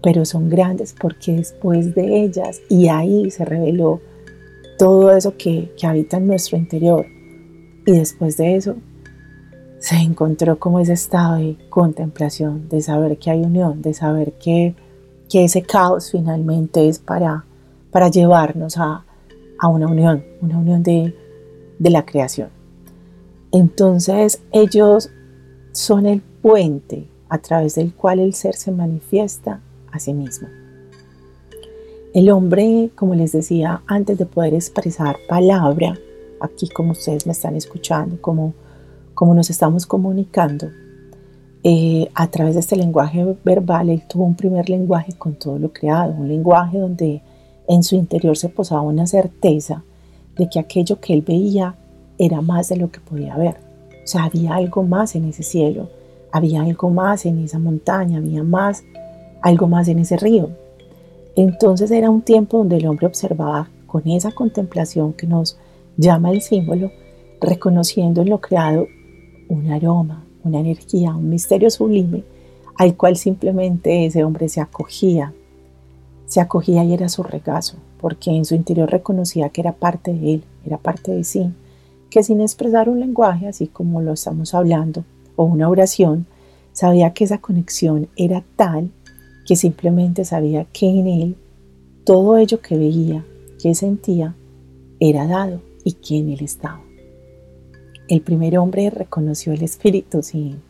pero 0.02 0.24
son 0.24 0.48
grandes 0.48 0.94
porque 0.98 1.34
después 1.34 1.94
de 1.94 2.22
ellas 2.22 2.62
y 2.70 2.88
ahí 2.88 3.30
se 3.30 3.44
reveló 3.44 4.00
todo 4.78 5.14
eso 5.14 5.34
que, 5.36 5.70
habita 5.82 6.16
en 6.16 6.26
nuestro 6.26 6.56
interior 6.56 7.04
y 7.84 7.92
después 7.92 8.38
de 8.38 8.56
eso 8.56 8.76
se 9.80 9.96
encontró 9.96 10.58
como 10.58 10.80
ese 10.80 10.94
estado 10.94 11.36
de 11.36 11.58
contemplación, 11.68 12.70
de 12.70 12.80
saber 12.80 13.18
que 13.18 13.30
hay 13.30 13.42
unión, 13.42 13.82
de 13.82 13.92
saber 13.92 14.32
que, 14.42 14.74
ese 15.30 15.60
caos 15.60 16.10
finalmente 16.10 16.88
es 16.88 16.98
para, 16.98 17.44
para 17.90 18.08
llevarnos 18.08 18.78
a, 18.78 19.04
a 19.58 19.68
una 19.68 19.88
unión, 19.88 20.24
una 20.40 20.56
unión 20.56 20.82
de, 20.82 21.14
la 21.80 22.06
creación. 22.06 22.48
Entonces 23.52 24.40
ellos 24.52 25.10
son 25.78 26.06
el 26.06 26.20
puente 26.20 27.06
a 27.28 27.38
través 27.38 27.76
del 27.76 27.94
cual 27.94 28.18
el 28.18 28.34
ser 28.34 28.56
se 28.56 28.72
manifiesta 28.72 29.60
a 29.92 30.00
sí 30.00 30.12
mismo. 30.12 30.48
El 32.12 32.30
hombre, 32.30 32.90
como 32.96 33.14
les 33.14 33.30
decía, 33.30 33.82
antes 33.86 34.18
de 34.18 34.26
poder 34.26 34.54
expresar 34.54 35.18
palabra, 35.28 35.96
aquí 36.40 36.68
como 36.68 36.92
ustedes 36.92 37.26
me 37.26 37.32
están 37.32 37.54
escuchando, 37.54 38.20
como, 38.20 38.54
como 39.14 39.34
nos 39.34 39.50
estamos 39.50 39.86
comunicando, 39.86 40.68
eh, 41.62 42.08
a 42.12 42.28
través 42.28 42.54
de 42.54 42.60
este 42.60 42.74
lenguaje 42.74 43.36
verbal, 43.44 43.88
él 43.88 44.02
tuvo 44.08 44.24
un 44.24 44.34
primer 44.34 44.68
lenguaje 44.68 45.12
con 45.12 45.34
todo 45.34 45.60
lo 45.60 45.72
creado, 45.72 46.12
un 46.12 46.26
lenguaje 46.26 46.78
donde 46.78 47.22
en 47.68 47.84
su 47.84 47.94
interior 47.94 48.36
se 48.36 48.48
posaba 48.48 48.82
una 48.82 49.06
certeza 49.06 49.84
de 50.36 50.48
que 50.48 50.58
aquello 50.58 51.00
que 51.00 51.14
él 51.14 51.22
veía 51.22 51.76
era 52.18 52.40
más 52.40 52.68
de 52.68 52.78
lo 52.78 52.90
que 52.90 52.98
podía 52.98 53.36
ver. 53.36 53.67
O 54.08 54.10
sea, 54.10 54.24
había 54.24 54.54
algo 54.54 54.84
más 54.84 55.14
en 55.16 55.26
ese 55.26 55.42
cielo, 55.42 55.90
había 56.32 56.62
algo 56.62 56.88
más 56.88 57.26
en 57.26 57.44
esa 57.44 57.58
montaña, 57.58 58.16
había 58.16 58.42
más, 58.42 58.82
algo 59.42 59.68
más 59.68 59.86
en 59.88 59.98
ese 59.98 60.16
río. 60.16 60.48
Entonces 61.36 61.90
era 61.90 62.08
un 62.08 62.22
tiempo 62.22 62.56
donde 62.56 62.78
el 62.78 62.86
hombre 62.86 63.06
observaba 63.06 63.68
con 63.86 64.08
esa 64.08 64.32
contemplación 64.32 65.12
que 65.12 65.26
nos 65.26 65.58
llama 65.98 66.30
el 66.30 66.40
símbolo, 66.40 66.90
reconociendo 67.38 68.22
en 68.22 68.30
lo 68.30 68.40
creado 68.40 68.86
un 69.50 69.70
aroma, 69.70 70.24
una 70.42 70.60
energía, 70.60 71.14
un 71.14 71.28
misterio 71.28 71.68
sublime, 71.68 72.24
al 72.76 72.96
cual 72.96 73.18
simplemente 73.18 74.06
ese 74.06 74.24
hombre 74.24 74.48
se 74.48 74.62
acogía 74.62 75.34
se 76.28 76.40
acogía 76.40 76.84
y 76.84 76.92
era 76.92 77.08
su 77.08 77.22
regazo, 77.22 77.78
porque 78.00 78.30
en 78.30 78.44
su 78.44 78.54
interior 78.54 78.90
reconocía 78.90 79.48
que 79.48 79.62
era 79.62 79.72
parte 79.72 80.12
de 80.12 80.34
él, 80.34 80.44
era 80.64 80.76
parte 80.76 81.10
de 81.10 81.24
sí, 81.24 81.50
que 82.10 82.22
sin 82.22 82.40
expresar 82.40 82.88
un 82.88 83.00
lenguaje, 83.00 83.48
así 83.48 83.66
como 83.66 84.00
lo 84.00 84.12
estamos 84.12 84.54
hablando, 84.54 85.04
o 85.36 85.44
una 85.44 85.68
oración, 85.68 86.26
sabía 86.72 87.12
que 87.12 87.24
esa 87.24 87.38
conexión 87.38 88.08
era 88.16 88.44
tal 88.56 88.90
que 89.46 89.56
simplemente 89.56 90.24
sabía 90.24 90.64
que 90.64 90.86
en 90.88 91.06
él 91.06 91.36
todo 92.04 92.38
ello 92.38 92.60
que 92.60 92.76
veía, 92.76 93.24
que 93.62 93.74
sentía, 93.74 94.34
era 95.00 95.26
dado 95.26 95.60
y 95.84 95.92
que 95.92 96.18
en 96.18 96.30
él 96.30 96.40
estaba. 96.42 96.82
El 98.08 98.20
primer 98.22 98.58
hombre 98.58 98.90
reconoció 98.90 99.52
el 99.52 99.62
Espíritu 99.62 100.22
sin, 100.22 100.62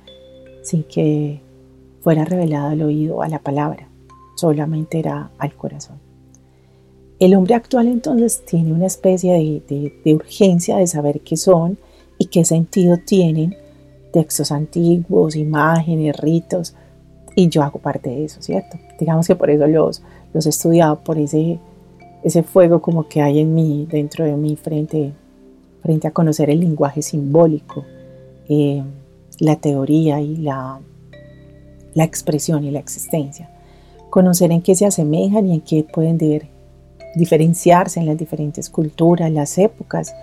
que 0.89 1.41
fuera 2.01 2.25
revelado 2.25 2.69
al 2.69 2.83
oído 2.83 3.23
a 3.23 3.29
la 3.29 3.39
palabra 3.39 3.89
solamente 4.39 5.01
era 5.01 5.31
al 5.39 5.55
corazón. 5.55 6.08
El 7.19 7.35
hombre 7.35 7.55
actual 7.55 7.89
entonces 7.89 8.45
tiene 8.45 8.73
una 8.73 8.87
especie 8.87 9.63
de, 9.67 10.15
urgencia 10.15 10.77
de 10.77 10.87
saber 10.87 11.21
qué 11.21 11.37
son 11.37 11.79
y 12.17 12.27
qué 12.27 12.45
sentido 12.45 12.97
tienen 13.05 13.57
textos 14.13 14.53
antiguos, 14.53 15.37
imágenes, 15.37 16.17
ritos, 16.17 16.75
y 17.35 17.49
yo 17.49 17.63
hago 17.63 17.79
parte 17.79 18.11
de 18.11 18.25
eso, 18.25 18.41
¿cierto? 18.41 18.79
Digamos 18.99 19.27
que 19.27 19.37
por 19.37 19.51
eso 19.51 19.67
los, 19.67 20.03
los 20.33 20.47
he 20.47 20.49
estudiado, 20.49 21.01
por 21.01 21.19
ese, 21.19 21.59
ese 22.25 22.43
fuego 22.43 22.81
como 22.81 23.09
que 23.09 23.21
hay 23.21 23.41
en 23.41 23.55
mí, 23.55 23.87
dentro 23.91 24.25
de 24.25 24.37
mí, 24.37 24.57
frente, 24.57 25.13
frente 25.83 26.09
a 26.09 26.13
conocer 26.13 26.51
el 26.51 26.61
lenguaje 26.61 27.03
simbólico, 27.03 27.85
eh, 28.49 28.83
la 29.39 29.57
teoría 29.57 30.21
y 30.21 30.37
la, 30.37 30.81
la 31.95 32.05
expresión 32.05 32.65
y 32.65 32.71
la 32.71 32.81
existencia 32.81 33.51
conocer 34.09 34.53
en 34.53 34.63
qué 34.63 34.75
se 34.75 34.87
asemejan 34.87 35.47
y 35.47 35.55
en 35.55 35.61
qué 35.61 35.85
pueden 35.85 36.19
diferenciarse 37.19 38.01
en 38.01 38.07
las 38.07 38.17
diferentes 38.17 38.71
culturas, 38.71 39.31
las 39.31 39.59
épocas 39.59 40.15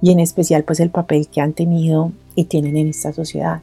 y 0.00 0.12
en 0.12 0.20
especial 0.20 0.64
pues 0.64 0.80
el 0.80 0.90
papel 0.90 1.28
que 1.28 1.40
han 1.40 1.52
tenido 1.52 2.12
y 2.34 2.44
tienen 2.44 2.76
en 2.76 2.88
esta 2.88 3.12
sociedad, 3.12 3.60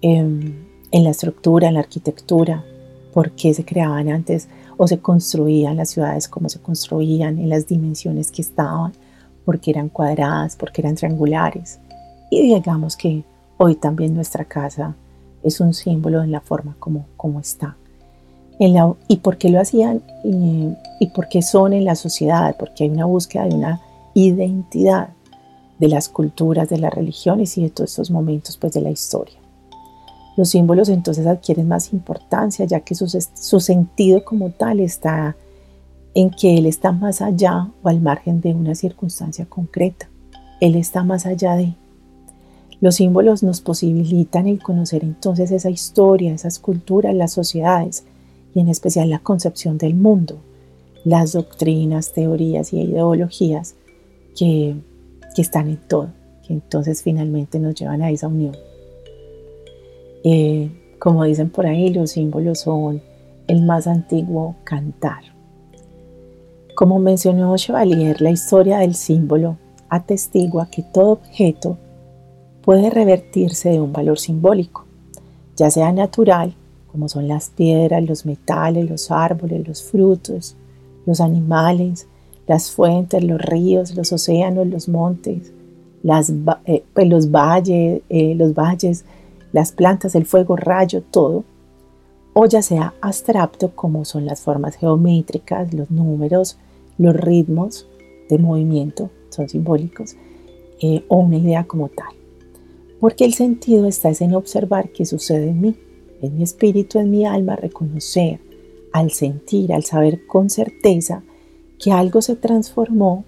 em, 0.00 0.54
en 0.90 1.04
la 1.04 1.10
estructura, 1.10 1.68
en 1.68 1.74
la 1.74 1.80
arquitectura, 1.80 2.64
por 3.12 3.32
qué 3.32 3.52
se 3.52 3.64
creaban 3.64 4.08
antes 4.08 4.48
o 4.76 4.86
se 4.86 4.98
construían 4.98 5.76
las 5.76 5.90
ciudades 5.90 6.28
como 6.28 6.48
se 6.48 6.60
construían, 6.60 7.38
en 7.38 7.48
las 7.48 7.66
dimensiones 7.66 8.30
que 8.30 8.42
estaban, 8.42 8.92
porque 9.44 9.70
eran 9.70 9.88
cuadradas, 9.88 10.56
porque 10.56 10.82
eran 10.82 10.94
triangulares. 10.94 11.80
Y 12.30 12.42
digamos 12.42 12.96
que 12.96 13.24
hoy 13.56 13.74
también 13.74 14.14
nuestra 14.14 14.44
casa 14.44 14.94
es 15.42 15.60
un 15.60 15.74
símbolo 15.74 16.22
en 16.22 16.30
la 16.30 16.40
forma 16.40 16.76
como, 16.78 17.06
como 17.16 17.40
está 17.40 17.76
y 18.58 19.16
por 19.16 19.38
qué 19.38 19.50
lo 19.50 19.60
hacían 19.60 20.02
y, 20.24 21.06
por 21.14 21.28
qué 21.28 21.42
son 21.42 21.72
en 21.72 21.84
la 21.84 21.94
sociedad, 21.94 22.56
porque 22.58 22.84
hay 22.84 22.90
una 22.90 23.04
búsqueda 23.04 23.44
de 23.44 23.54
una 23.54 23.80
identidad 24.14 25.10
de 25.78 25.88
las 25.88 26.08
culturas, 26.08 26.68
de 26.68 26.78
las 26.78 26.92
religiones 26.92 27.56
y 27.56 27.62
de 27.62 27.70
todos 27.70 27.90
estos 27.90 28.10
momentos 28.10 28.56
pues, 28.56 28.72
de 28.72 28.80
la 28.80 28.90
historia. 28.90 29.38
Los 30.36 30.50
símbolos 30.50 30.88
entonces 30.88 31.26
adquieren 31.26 31.68
más 31.68 31.92
importancia 31.92 32.64
ya 32.64 32.80
que 32.80 32.94
su, 32.94 33.06
su 33.08 33.60
sentido 33.60 34.24
como 34.24 34.50
tal 34.50 34.80
está 34.80 35.36
en 36.14 36.30
que 36.30 36.58
Él 36.58 36.66
está 36.66 36.90
más 36.90 37.22
allá 37.22 37.70
o 37.82 37.88
al 37.88 38.00
margen 38.00 38.40
de 38.40 38.54
una 38.54 38.74
circunstancia 38.74 39.46
concreta. 39.46 40.08
Él 40.60 40.74
está 40.74 41.04
más 41.04 41.26
allá 41.26 41.54
de. 41.54 41.74
Los 42.80 42.96
símbolos 42.96 43.42
nos 43.42 43.60
posibilitan 43.60 44.46
el 44.46 44.60
conocer 44.60 45.04
entonces 45.04 45.50
esa 45.50 45.70
historia, 45.70 46.32
esas 46.32 46.58
culturas, 46.58 47.14
las 47.14 47.32
sociedades, 47.32 48.04
y 48.54 48.60
en 48.60 48.68
especial 48.68 49.10
la 49.10 49.18
concepción 49.20 49.78
del 49.78 49.94
mundo, 49.94 50.38
las 51.04 51.32
doctrinas, 51.32 52.12
teorías 52.12 52.72
y 52.72 52.80
ideologías 52.80 53.74
que, 54.36 54.76
están 55.36 55.68
en 55.68 55.76
todo, 55.76 56.08
que 56.44 56.52
entonces 56.52 57.04
finalmente 57.04 57.60
nos 57.60 57.76
llevan 57.76 58.02
a 58.02 58.10
esa 58.10 58.26
unión. 58.26 58.56
Eh, 60.24 60.68
como 60.98 61.22
dicen 61.22 61.48
por 61.48 61.64
ahí, 61.64 61.90
los 61.90 62.10
símbolos 62.10 62.58
son 62.58 63.00
el 63.46 63.62
más 63.62 63.86
antiguo 63.86 64.56
cantar. 64.64 65.22
Como 66.74 66.98
mencionó 66.98 67.56
Chevalier, 67.56 68.20
la 68.20 68.32
historia 68.32 68.78
del 68.78 68.96
símbolo 68.96 69.58
atestigua 69.88 70.68
que 70.70 70.82
todo 70.82 71.12
objeto 71.12 71.78
puede 72.62 72.90
revertirse 72.90 73.70
de 73.70 73.80
un 73.80 73.92
valor 73.92 74.18
simbólico, 74.18 74.84
ya 75.56 75.70
sea 75.70 75.92
natural 75.92 76.54
como 76.90 77.08
son 77.08 77.28
las 77.28 77.50
piedras, 77.50 78.04
los 78.04 78.26
metales, 78.26 78.88
los 78.88 79.10
árboles, 79.10 79.66
los 79.66 79.82
frutos, 79.82 80.56
los 81.06 81.20
animales, 81.20 82.06
las 82.46 82.70
fuentes, 82.70 83.22
los 83.22 83.40
ríos, 83.40 83.94
los 83.94 84.12
océanos, 84.12 84.66
los 84.66 84.88
montes, 84.88 85.52
las, 86.02 86.32
eh, 86.64 86.84
pues, 86.94 87.08
los, 87.08 87.30
valles, 87.30 88.02
eh, 88.08 88.34
los 88.34 88.54
valles, 88.54 89.04
las 89.52 89.72
plantas, 89.72 90.14
el 90.14 90.26
fuego, 90.26 90.56
rayo, 90.56 91.02
todo, 91.02 91.44
o 92.32 92.46
ya 92.46 92.62
sea 92.62 92.94
abstracto 93.00 93.74
como 93.74 94.04
son 94.04 94.24
las 94.24 94.40
formas 94.40 94.76
geométricas, 94.76 95.74
los 95.74 95.90
números, 95.90 96.58
los 96.96 97.14
ritmos 97.14 97.86
de 98.28 98.38
movimiento, 98.38 99.10
son 99.30 99.48
simbólicos, 99.48 100.16
eh, 100.80 101.04
o 101.08 101.18
una 101.18 101.36
idea 101.36 101.64
como 101.64 101.88
tal. 101.88 102.14
Porque 103.00 103.24
el 103.24 103.34
sentido 103.34 103.86
está 103.86 104.10
en 104.20 104.34
observar 104.34 104.90
qué 104.90 105.04
sucede 105.04 105.50
en 105.50 105.60
mí, 105.60 105.76
en 106.22 106.36
mi 106.36 106.42
espíritu, 106.42 106.98
en 106.98 107.10
mi 107.10 107.24
alma, 107.24 107.56
reconocer, 107.56 108.40
al 108.92 109.10
sentir, 109.10 109.72
al 109.72 109.84
saber 109.84 110.26
con 110.26 110.50
certeza 110.50 111.22
que 111.78 111.92
algo 111.92 112.22
se 112.22 112.36
transformó 112.36 113.24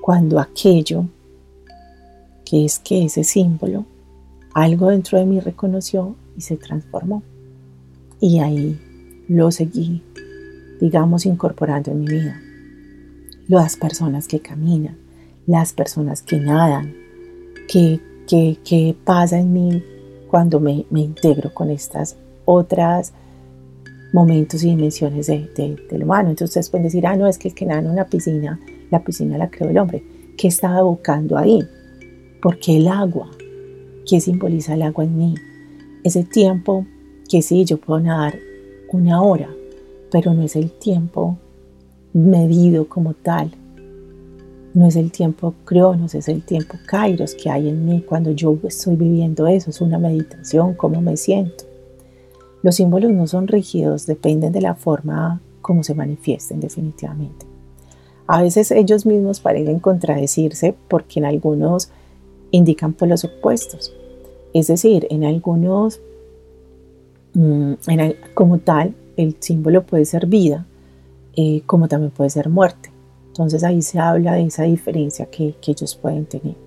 cuando 0.00 0.40
aquello, 0.40 1.06
que 2.44 2.64
es 2.64 2.78
que 2.78 3.04
ese 3.04 3.24
símbolo, 3.24 3.86
algo 4.54 4.88
dentro 4.88 5.18
de 5.18 5.26
mí 5.26 5.40
reconoció 5.40 6.16
y 6.36 6.42
se 6.42 6.56
transformó. 6.56 7.22
Y 8.20 8.38
ahí 8.38 8.78
lo 9.28 9.50
seguí, 9.50 10.02
digamos, 10.80 11.26
incorporando 11.26 11.90
en 11.90 12.00
mi 12.00 12.06
vida. 12.06 12.40
Las 13.48 13.76
personas 13.76 14.28
que 14.28 14.40
caminan, 14.40 14.96
las 15.46 15.72
personas 15.72 16.22
que 16.22 16.38
nadan, 16.38 16.94
que, 17.68 18.00
que, 18.26 18.96
pasa 19.04 19.38
en 19.38 19.52
mí 19.52 19.82
cuando 20.28 20.60
me, 20.60 20.86
me, 20.90 21.00
integro 21.00 21.52
con 21.52 21.70
estas 21.70 22.16
otras 22.44 23.12
momentos 24.12 24.62
y 24.62 24.68
dimensiones 24.68 25.26
de, 25.26 25.50
de, 25.56 25.76
del 25.90 26.04
humano. 26.04 26.30
Entonces 26.30 26.50
ustedes 26.50 26.70
pueden 26.70 26.84
decir, 26.84 27.06
ah, 27.06 27.16
no, 27.16 27.26
es 27.26 27.38
que 27.38 27.48
el 27.48 27.54
que 27.54 27.66
nada 27.66 27.80
en 27.80 27.90
una 27.90 28.06
piscina, 28.06 28.60
la 28.90 29.02
piscina 29.02 29.38
la 29.38 29.50
creó 29.50 29.70
el 29.70 29.78
hombre. 29.78 30.02
¿Qué 30.36 30.48
estaba 30.48 30.82
buscando 30.82 31.36
ahí? 31.38 31.60
Porque 32.42 32.76
el 32.76 32.88
agua, 32.88 33.30
¿qué 34.06 34.20
simboliza 34.20 34.74
el 34.74 34.82
agua 34.82 35.04
en 35.04 35.16
mí? 35.16 35.34
Ese 36.04 36.24
tiempo 36.24 36.86
que 37.28 37.42
sí, 37.42 37.64
yo 37.64 37.78
puedo 37.78 38.00
nadar 38.00 38.38
una 38.92 39.22
hora, 39.22 39.48
pero 40.10 40.34
no 40.34 40.42
es 40.42 40.56
el 40.56 40.70
tiempo 40.70 41.38
medido 42.12 42.88
como 42.88 43.14
tal. 43.14 43.50
No 44.74 44.86
es 44.86 44.96
el 44.96 45.12
tiempo 45.12 45.54
cronos, 45.64 46.14
es 46.14 46.28
el 46.28 46.42
tiempo 46.44 46.78
kairos 46.86 47.34
que 47.34 47.50
hay 47.50 47.68
en 47.68 47.84
mí 47.84 48.02
cuando 48.06 48.30
yo 48.30 48.58
estoy 48.64 48.96
viviendo 48.96 49.46
eso. 49.46 49.70
Es 49.70 49.80
una 49.80 49.98
meditación, 49.98 50.74
cómo 50.74 51.00
me 51.00 51.16
siento. 51.16 51.64
Los 52.62 52.76
símbolos 52.76 53.10
no 53.10 53.26
son 53.26 53.48
rígidos, 53.48 54.06
dependen 54.06 54.52
de 54.52 54.60
la 54.60 54.74
forma 54.74 55.40
como 55.60 55.82
se 55.82 55.94
manifiesten 55.94 56.60
definitivamente. 56.60 57.46
A 58.26 58.42
veces 58.42 58.70
ellos 58.70 59.04
mismos 59.04 59.40
parecen 59.40 59.80
contradecirse 59.80 60.74
porque 60.88 61.20
en 61.20 61.26
algunos 61.26 61.90
indican 62.50 62.92
por 62.92 63.08
los 63.08 63.24
opuestos. 63.24 63.92
Es 64.54 64.68
decir, 64.68 65.06
en 65.10 65.24
algunos, 65.24 66.00
mm, 67.34 67.72
como 68.34 68.58
tal, 68.58 68.94
el 69.16 69.36
símbolo 69.40 69.84
puede 69.84 70.04
ser 70.04 70.26
vida, 70.26 70.66
eh, 71.34 71.62
como 71.66 71.88
también 71.88 72.12
puede 72.12 72.30
ser 72.30 72.48
muerte. 72.48 72.90
Entonces 73.28 73.64
ahí 73.64 73.82
se 73.82 73.98
habla 73.98 74.34
de 74.34 74.44
esa 74.44 74.64
diferencia 74.64 75.26
que 75.26 75.54
ellos 75.66 75.96
pueden 75.96 76.26
tener. 76.26 76.61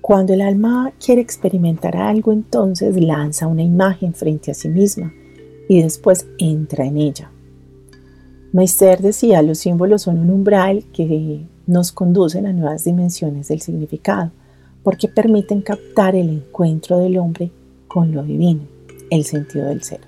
Cuando 0.00 0.32
el 0.32 0.40
alma 0.40 0.92
quiere 1.04 1.20
experimentar 1.20 1.96
algo, 1.96 2.32
entonces 2.32 2.96
lanza 3.00 3.46
una 3.46 3.62
imagen 3.62 4.14
frente 4.14 4.50
a 4.50 4.54
sí 4.54 4.68
misma 4.68 5.12
y 5.68 5.82
después 5.82 6.26
entra 6.38 6.84
en 6.84 6.96
ella. 6.96 7.30
Meister 8.52 9.00
decía, 9.00 9.42
los 9.42 9.58
símbolos 9.58 10.02
son 10.02 10.18
un 10.18 10.30
umbral 10.30 10.84
que 10.92 11.46
nos 11.66 11.92
conducen 11.92 12.46
a 12.46 12.52
nuevas 12.52 12.84
dimensiones 12.84 13.48
del 13.48 13.60
significado, 13.60 14.32
porque 14.82 15.06
permiten 15.06 15.62
captar 15.62 16.16
el 16.16 16.28
encuentro 16.30 16.98
del 16.98 17.18
hombre 17.18 17.52
con 17.86 18.12
lo 18.12 18.24
divino, 18.24 18.62
el 19.10 19.24
sentido 19.24 19.68
del 19.68 19.82
ser. 19.82 20.00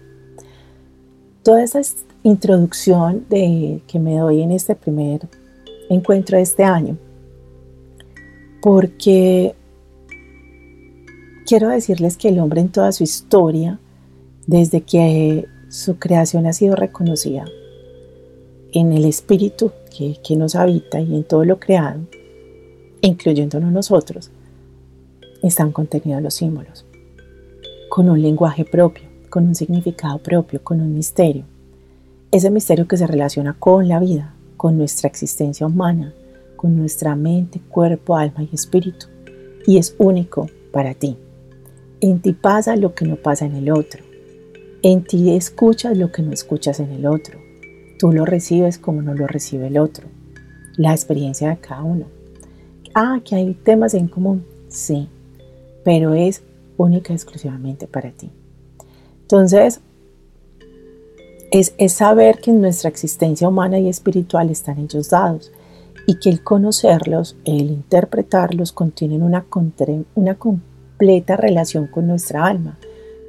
Toda 1.45 1.63
esa 1.63 1.81
introducción 2.25 3.27
de, 3.29 3.83
que 3.87 4.01
me 4.01 4.17
doy 4.19 4.43
en 4.43 4.51
este 4.51 4.75
primer 4.75 5.29
encuentro 5.89 6.37
de 6.37 6.43
este 6.43 6.65
año, 6.65 6.97
porque 8.61 9.55
quiero 11.47 11.69
decirles 11.69 12.17
que 12.17 12.29
el 12.29 12.39
hombre 12.39 12.61
en 12.61 12.69
toda 12.69 12.93
su 12.93 13.05
historia, 13.05 13.79
desde 14.47 14.83
que 14.83 15.47
su 15.69 15.99
creación 15.99 16.47
ha 16.47 16.53
sido 16.53 16.77
reconocida 16.77 17.45
en 18.73 18.93
el 18.93 19.05
espíritu 19.05 19.71
que, 19.97 20.37
nos 20.37 20.55
habita 20.55 21.01
y 21.01 21.15
en 21.15 21.25
todo 21.25 21.45
lo 21.45 21.61
creado, 21.61 22.01
incluyéndonos 23.03 23.71
nosotros, 23.71 24.31
están 25.43 25.73
contenidos 25.73 26.23
los 26.23 26.35
símbolos, 26.35 26.87
con 27.89 28.09
un 28.09 28.23
lenguaje 28.23 28.65
propio, 28.65 29.05
con 29.29 29.47
un 29.47 29.55
significado 29.55 30.19
propio, 30.19 30.63
con 30.63 30.81
un 30.81 30.95
misterio. 30.95 31.45
Ese 32.31 32.51
misterio 32.51 32.89
que 32.89 32.97
se 32.97 33.07
relaciona 33.07 33.55
con 33.59 33.89
la 33.89 34.01
vida, 34.01 34.35
con 34.57 34.79
nuestra 34.79 35.09
existencia 35.09 35.67
humana, 35.67 36.15
con 36.57 36.77
nuestra 36.77 37.15
mente, 37.15 37.61
cuerpo, 37.61 38.17
alma 38.17 38.43
y 38.43 38.55
espíritu, 38.55 39.07
y 39.67 39.79
es 39.79 39.95
único 39.99 40.49
para 40.73 40.95
ti. 40.95 41.17
En 42.03 42.19
ti 42.19 42.33
pasa 42.33 42.75
lo 42.75 42.97
que 42.97 43.07
no 43.07 43.15
pasa 43.15 43.47
en 43.47 43.55
el 43.55 43.71
otro. 43.71 44.03
En 44.83 45.05
ti 45.05 45.37
escuchas 45.37 45.97
lo 45.97 46.11
que 46.11 46.21
no 46.21 46.33
escuchas 46.33 46.81
en 46.81 46.91
el 46.91 47.07
otro. 47.07 47.39
Tú 47.97 48.11
lo 48.13 48.25
recibes 48.25 48.77
como 48.77 49.03
no 49.03 49.15
lo 49.15 49.29
recibe 49.29 49.69
el 49.69 49.79
otro. 49.79 50.09
La 50.77 50.91
experiencia 50.91 51.51
de 51.51 51.59
cada 51.59 51.85
uno. 51.85 52.07
Ah, 52.93 53.21
que 53.25 53.37
hay 53.37 53.55
temas 53.55 53.95
en 53.95 54.09
común. 54.09 54.45
Sí, 54.69 55.09
pero 55.85 56.13
es 56.13 56.43
única 56.77 57.13
y 57.13 57.17
exclusivamente 57.17 57.87
para 57.87 58.11
ti. 58.11 58.31
Entonces, 59.21 59.81
es, 61.53 61.73
es, 61.79 61.93
saber 61.93 62.41
que 62.41 62.51
en 62.51 62.61
nuestra 62.61 62.91
existencia 62.91 63.49
humana 63.49 63.79
y 63.79 63.89
espiritual 63.89 64.51
están 64.51 64.81
ellos 64.81 65.11
dados 65.11 65.53
y 66.09 66.19
que 66.19 66.31
el 66.31 66.43
conocerlos, 66.43 67.37
el 67.45 67.71
interpretarlos, 67.71 68.73
contienen 68.73 69.23
una, 69.23 69.47
una, 70.17 70.37
relación 71.37 71.87
con 71.87 72.07
nuestra 72.07 72.47
alma, 72.47 72.79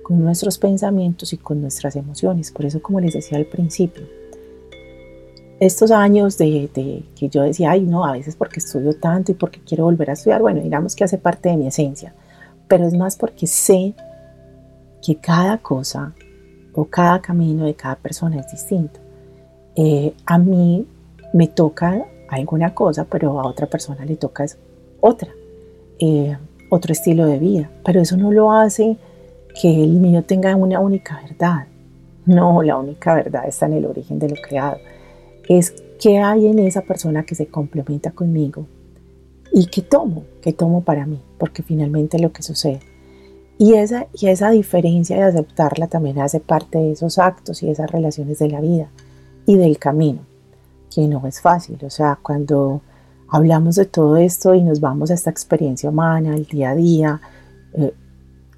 con 0.03 0.23
nuestros 0.23 0.57
pensamientos 0.57 1.33
y 1.33 1.38
con 1.38 1.62
nuestras 1.62 1.95
emociones. 1.95 2.51
Por 2.51 2.65
eso, 2.65 2.81
como 2.81 2.99
les 2.99 3.13
decía 3.13 3.38
al 3.38 3.45
principio, 3.45 4.03
estos 5.59 5.91
años 5.91 6.38
de, 6.38 6.69
que 7.15 7.29
yo 7.29 7.43
decía, 7.43 7.71
ay, 7.71 7.81
no, 7.81 8.05
a 8.05 8.13
veces 8.13 8.36
porque 8.36 8.59
estudio 8.59 8.95
tanto 8.97 9.31
y 9.31 9.36
porque 9.36 9.62
quiero 9.62 9.86
volver 9.86 10.09
a 10.09 10.13
estudiar, 10.13 10.41
bueno, 10.41 10.62
digamos 10.62 10.95
que 10.95 11.03
hace 11.03 11.17
parte 11.17 11.49
de 11.49 11.57
mi 11.57 11.67
esencia, 11.67 12.13
pero 12.67 12.86
es 12.86 12.93
más 12.93 13.15
porque 13.15 13.47
sé 13.47 13.93
que 15.01 15.15
cada 15.15 15.57
cosa 15.59 16.13
o 16.73 16.86
cada 16.86 17.21
camino 17.21 17.65
de 17.65 17.75
cada 17.75 17.95
persona 17.95 18.39
es 18.39 18.51
distinto. 18.51 18.99
Eh, 19.75 20.13
a 20.25 20.38
mí 20.38 20.86
me 21.33 21.47
toca 21.47 22.05
alguna 22.29 22.73
cosa, 22.73 23.05
pero 23.05 23.39
a 23.39 23.47
otra 23.47 23.67
persona 23.67 24.05
le 24.05 24.15
toca 24.15 24.45
otra. 24.99 25.29
Eh, 25.99 26.36
otro 26.69 26.91
estilo 26.91 27.26
de 27.26 27.39
vida, 27.39 27.71
pero 27.86 28.02
eso 28.02 28.17
no 28.17 28.32
lo 28.32 28.52
hace 28.52 28.97
que 29.62 29.84
el 29.84 29.91
mío 29.91 30.23
tenga 30.23 30.56
una 30.56 30.80
única 30.80 31.21
verdad. 31.21 31.67
No, 32.26 32.63
la 32.63 32.78
única 32.78 33.13
verdad 33.13 33.45
está 33.47 33.65
en 33.65 33.73
el 33.73 33.86
origen 33.86 34.19
de 34.19 34.30
lo 34.30 34.36
creado. 34.36 34.78
Es 35.47 35.73
qué 35.99 36.19
hay 36.19 36.47
en 36.47 36.60
esa 36.60 36.82
persona 36.82 37.23
que 37.23 37.36
se 37.36 37.47
complementa 37.47 38.12
conmigo 38.12 38.65
y 39.52 39.67
qué 39.67 39.82
tomo, 39.82 40.23
qué 40.41 40.54
tomo 40.54 40.84
para 40.84 41.06
mí, 41.06 41.21
porque 41.38 41.63
finalmente 41.63 42.17
es 42.17 42.23
lo 42.23 42.32
que 42.32 42.43
sucede. 42.43 42.80
Y 43.58 43.76
esa, 43.76 44.08
y 44.13 44.28
esa 44.28 44.49
diferencia 44.49 45.15
de 45.15 45.23
aceptarla 45.23 45.88
también 45.88 46.19
hace 46.19 46.39
parte 46.39 46.80
de 46.80 46.91
esos 46.91 47.19
actos 47.19 47.62
y 47.62 47.69
esas 47.69 47.91
relaciones 47.91 48.39
de 48.39 48.49
la 48.49 48.62
vida 48.62 48.89
y 49.45 49.56
del 49.56 49.78
camino, 49.78 50.21
que 50.93 51.08
no 51.08 51.26
es 51.28 51.39
fácil. 51.39 51.78
O 51.84 51.89
sea, 51.89 52.17
cuando 52.21 52.82
hablamos 53.34 53.78
de 53.78 53.86
todo 53.86 54.15
esto 54.17 54.54
y 54.54 54.62
nos 54.62 54.80
vamos 54.80 55.10
a 55.10 55.15
esta 55.15 55.32
experiencia 55.32 55.89
humana, 55.89 56.36
el 56.36 56.46
día 56.46 56.69
a 56.69 56.76
día. 56.76 57.22
Eh, 57.74 57.91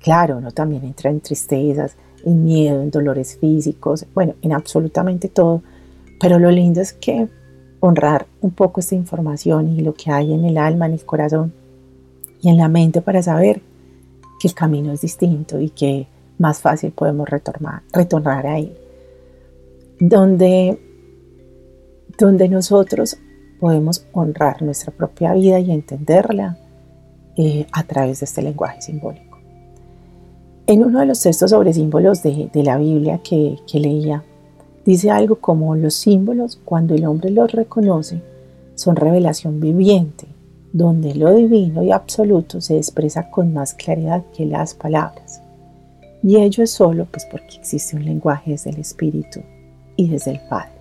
claro, 0.01 0.37
uno 0.37 0.51
también 0.51 0.83
entra 0.83 1.09
en 1.09 1.21
tristezas, 1.21 1.95
en 2.25 2.43
miedo, 2.43 2.81
en 2.81 2.91
dolores 2.91 3.37
físicos, 3.37 4.05
bueno, 4.13 4.33
en 4.41 4.51
absolutamente 4.51 5.29
todo. 5.29 5.63
Pero 6.19 6.39
lo 6.39 6.51
lindo 6.51 6.81
es 6.81 6.91
que 6.91 7.29
honrar 7.79 8.27
un 8.41 8.51
poco 8.51 8.81
esta 8.81 8.95
información 8.95 9.69
y 9.69 9.79
lo 9.79 9.93
que 9.93 10.11
hay 10.11 10.33
en 10.33 10.43
el 10.43 10.57
alma, 10.57 10.87
en 10.87 10.93
el 10.93 11.05
corazón 11.05 11.53
y 12.41 12.49
en 12.49 12.57
la 12.57 12.67
mente 12.67 12.99
para 13.01 13.23
saber 13.23 13.61
que 14.41 14.49
el 14.49 14.53
camino 14.53 14.91
es 14.91 14.99
distinto 14.99 15.57
y 15.61 15.69
que 15.69 16.07
más 16.37 16.59
fácil 16.59 16.91
podemos 16.91 17.29
retornar, 17.29 17.81
retornar 17.93 18.45
ahí. 18.45 18.75
Donde, 20.01 20.77
donde 22.17 22.49
nosotros 22.49 23.17
podemos 23.59 24.05
honrar 24.13 24.61
nuestra 24.61 24.91
propia 24.91 25.33
vida 25.33 25.59
y 25.59 25.71
entenderla 25.71 26.57
eh, 27.37 27.67
a 27.71 27.83
través 27.83 28.19
de 28.19 28.25
este 28.25 28.41
lenguaje 28.41 28.81
simbólico. 28.81 29.37
En 30.67 30.83
uno 30.83 30.99
de 30.99 31.05
los 31.05 31.21
textos 31.21 31.51
sobre 31.51 31.73
símbolos 31.73 32.23
de, 32.23 32.49
la 32.53 32.77
Biblia 32.77 33.19
que, 33.23 33.57
que 33.71 33.79
leía, 33.79 34.23
dice 34.85 35.11
algo 35.11 35.35
como 35.35 35.75
los 35.75 35.93
símbolos, 35.93 36.59
cuando 36.63 36.95
el 36.95 37.05
hombre 37.05 37.29
los 37.29 37.51
reconoce, 37.51 38.21
son 38.75 38.95
revelación 38.95 39.59
viviente, 39.59 40.27
donde 40.73 41.15
lo 41.15 41.33
divino 41.33 41.83
y 41.83 41.91
absoluto 41.91 42.61
se 42.61 42.77
expresa 42.77 43.29
con 43.29 43.53
más 43.53 43.73
claridad 43.73 44.23
que 44.35 44.45
las 44.45 44.73
palabras. 44.73 45.41
Y 46.23 46.37
ello 46.37 46.63
es 46.63 46.71
solo 46.71 47.05
pues 47.05 47.25
porque 47.29 47.57
existe 47.57 47.95
un 47.95 48.03
lenguaje 48.03 48.51
desde 48.51 48.71
el 48.71 48.79
Espíritu 48.79 49.41
y 49.95 50.09
desde 50.09 50.31
el 50.31 50.41
Padre. 50.49 50.71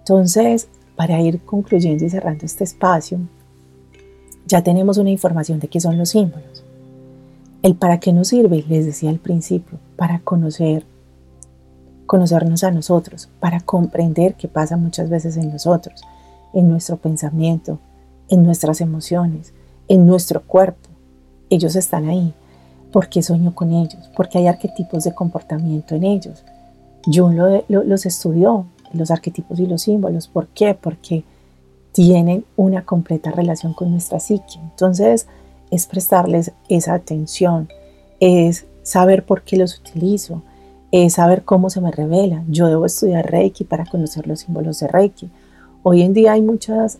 Entonces, 0.00 0.68
para 0.96 1.20
ir 1.20 1.40
concluyendo 1.40 2.04
y 2.04 2.10
cerrando 2.10 2.46
este 2.46 2.64
espacio, 2.64 3.18
ya 4.46 4.62
tenemos 4.62 4.98
una 4.98 5.10
información 5.10 5.58
de 5.58 5.68
qué 5.68 5.80
son 5.80 5.98
los 5.98 6.10
símbolos. 6.10 6.64
¿El 7.62 7.76
para 7.76 7.98
qué 7.98 8.12
nos 8.12 8.28
sirve? 8.28 8.64
Les 8.68 8.84
decía 8.84 9.10
al 9.10 9.18
principio, 9.18 9.78
para 9.96 10.20
conocer, 10.20 10.84
conocernos 12.06 12.62
a 12.62 12.70
nosotros, 12.70 13.30
para 13.40 13.60
comprender 13.60 14.34
qué 14.34 14.48
pasa 14.48 14.76
muchas 14.76 15.08
veces 15.08 15.38
en 15.38 15.50
nosotros, 15.50 16.02
en 16.52 16.68
nuestro 16.68 16.98
pensamiento, 16.98 17.78
en 18.28 18.42
nuestras 18.44 18.80
emociones, 18.82 19.54
en 19.88 20.06
nuestro 20.06 20.42
cuerpo. 20.42 20.90
Ellos 21.48 21.74
están 21.74 22.08
ahí. 22.08 22.34
¿Por 22.92 23.08
qué 23.08 23.22
sueño 23.22 23.54
con 23.54 23.72
ellos? 23.72 24.10
Porque 24.14 24.38
hay 24.38 24.46
arquetipos 24.46 25.04
de 25.04 25.14
comportamiento 25.14 25.94
en 25.94 26.04
ellos. 26.04 26.44
Jung 27.06 27.36
los 27.68 28.06
estudió, 28.06 28.66
los 28.94 29.10
arquetipos 29.10 29.58
y 29.60 29.66
los 29.66 29.82
símbolos. 29.82 30.28
¿Por 30.28 30.48
qué? 30.48 30.74
Porque 30.74 31.24
tienen 31.92 32.44
una 32.56 32.84
completa 32.84 33.30
relación 33.30 33.72
con 33.72 33.90
nuestra 33.90 34.20
psique. 34.20 34.58
Entonces, 34.60 35.28
es 35.70 35.86
prestarles 35.86 36.52
esa 36.68 36.94
atención, 36.94 37.68
es 38.20 38.66
saber 38.82 39.24
por 39.24 39.42
qué 39.42 39.56
los 39.56 39.78
utilizo, 39.78 40.42
es 40.92 41.14
saber 41.14 41.44
cómo 41.44 41.70
se 41.70 41.80
me 41.80 41.90
revela. 41.90 42.44
Yo 42.48 42.68
debo 42.68 42.86
estudiar 42.86 43.30
Reiki 43.30 43.64
para 43.64 43.86
conocer 43.86 44.26
los 44.26 44.40
símbolos 44.40 44.80
de 44.80 44.88
Reiki. 44.88 45.30
Hoy 45.82 46.02
en 46.02 46.12
día 46.12 46.32
hay 46.32 46.42
muchos 46.42 46.98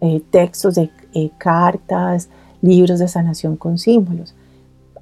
eh, 0.00 0.22
textos 0.30 0.74
de 0.74 0.90
eh, 1.14 1.30
cartas, 1.38 2.28
libros 2.62 2.98
de 2.98 3.08
sanación 3.08 3.56
con 3.56 3.78
símbolos. 3.78 4.34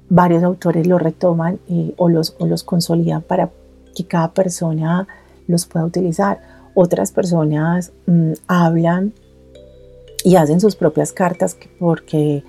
Varios 0.09 0.43
autores 0.43 0.85
lo 0.85 0.97
retoman 0.99 1.59
eh, 1.69 1.93
o, 1.97 2.09
los, 2.09 2.35
o 2.39 2.45
los 2.45 2.63
consolidan 2.63 3.21
para 3.21 3.49
que 3.95 4.05
cada 4.05 4.33
persona 4.33 5.07
los 5.47 5.65
pueda 5.65 5.85
utilizar. 5.85 6.39
Otras 6.75 7.11
personas 7.11 7.91
mm, 8.07 8.33
hablan 8.47 9.13
y 10.23 10.35
hacen 10.35 10.59
sus 10.59 10.75
propias 10.75 11.11
cartas 11.11 11.57
porque 11.79 12.43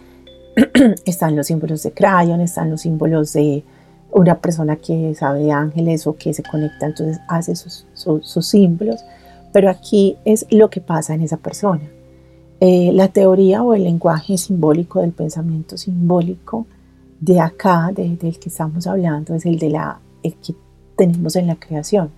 están 1.05 1.37
los 1.37 1.49
símbolos 1.49 1.83
de 1.83 1.93
Crayon, 1.93 2.41
están 2.41 2.71
los 2.71 2.83
símbolos 2.83 3.33
de 3.33 3.65
una 4.13 4.41
persona 4.41 4.77
que 4.77 5.15
sabe 5.15 5.41
de 5.41 5.53
ángeles 5.53 6.07
o 6.07 6.15
que 6.15 6.33
se 6.33 6.45
conecta, 6.45 6.87
entonces 6.87 7.21
hace 7.29 7.57
sus, 7.57 7.87
sus, 7.95 8.47
símbolos. 8.47 9.05
Pero 9.53 9.69
aquí 9.69 10.17
es 10.25 10.47
lo 10.51 10.71
que 10.71 10.81
pasa 10.81 11.15
en 11.15 11.23
esa 11.23 11.37
persona. 11.37 11.83
Eh, 12.61 12.93
la 12.93 13.09
teoría 13.09 13.63
o 13.63 13.75
el 13.75 13.85
lenguaje 13.85 14.39
simbólico 14.39 15.01
del 15.01 15.13
pensamiento 15.13 15.77
simbólico 15.77 16.67
de 17.21 17.41
acá, 17.41 17.91
del 17.93 18.19
que 18.19 18.49
estamos 18.49 18.87
hablando, 18.87 19.35
es 19.35 19.47
el 19.47 19.59
de 19.59 19.71
la 19.71 20.01
el 20.23 20.35
que 20.37 20.55
tenemos 20.97 21.37
en 21.37 21.47
la 21.47 21.57
creación, 21.57 22.11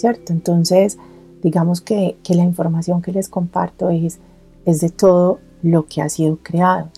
¿cierto? 0.00 0.32
Entonces, 0.32 0.98
digamos 1.42 1.80
que, 1.80 2.16
que 2.22 2.34
la 2.34 2.44
información 2.44 3.02
que 3.02 3.12
les 3.12 3.28
comparto 3.28 3.90
es, 3.90 4.18
es 4.64 4.80
de 4.80 4.90
todo 4.90 5.40
lo 5.62 5.86
que 5.86 6.02
ha 6.02 6.08
sido 6.08 6.38
creado, 6.42 6.90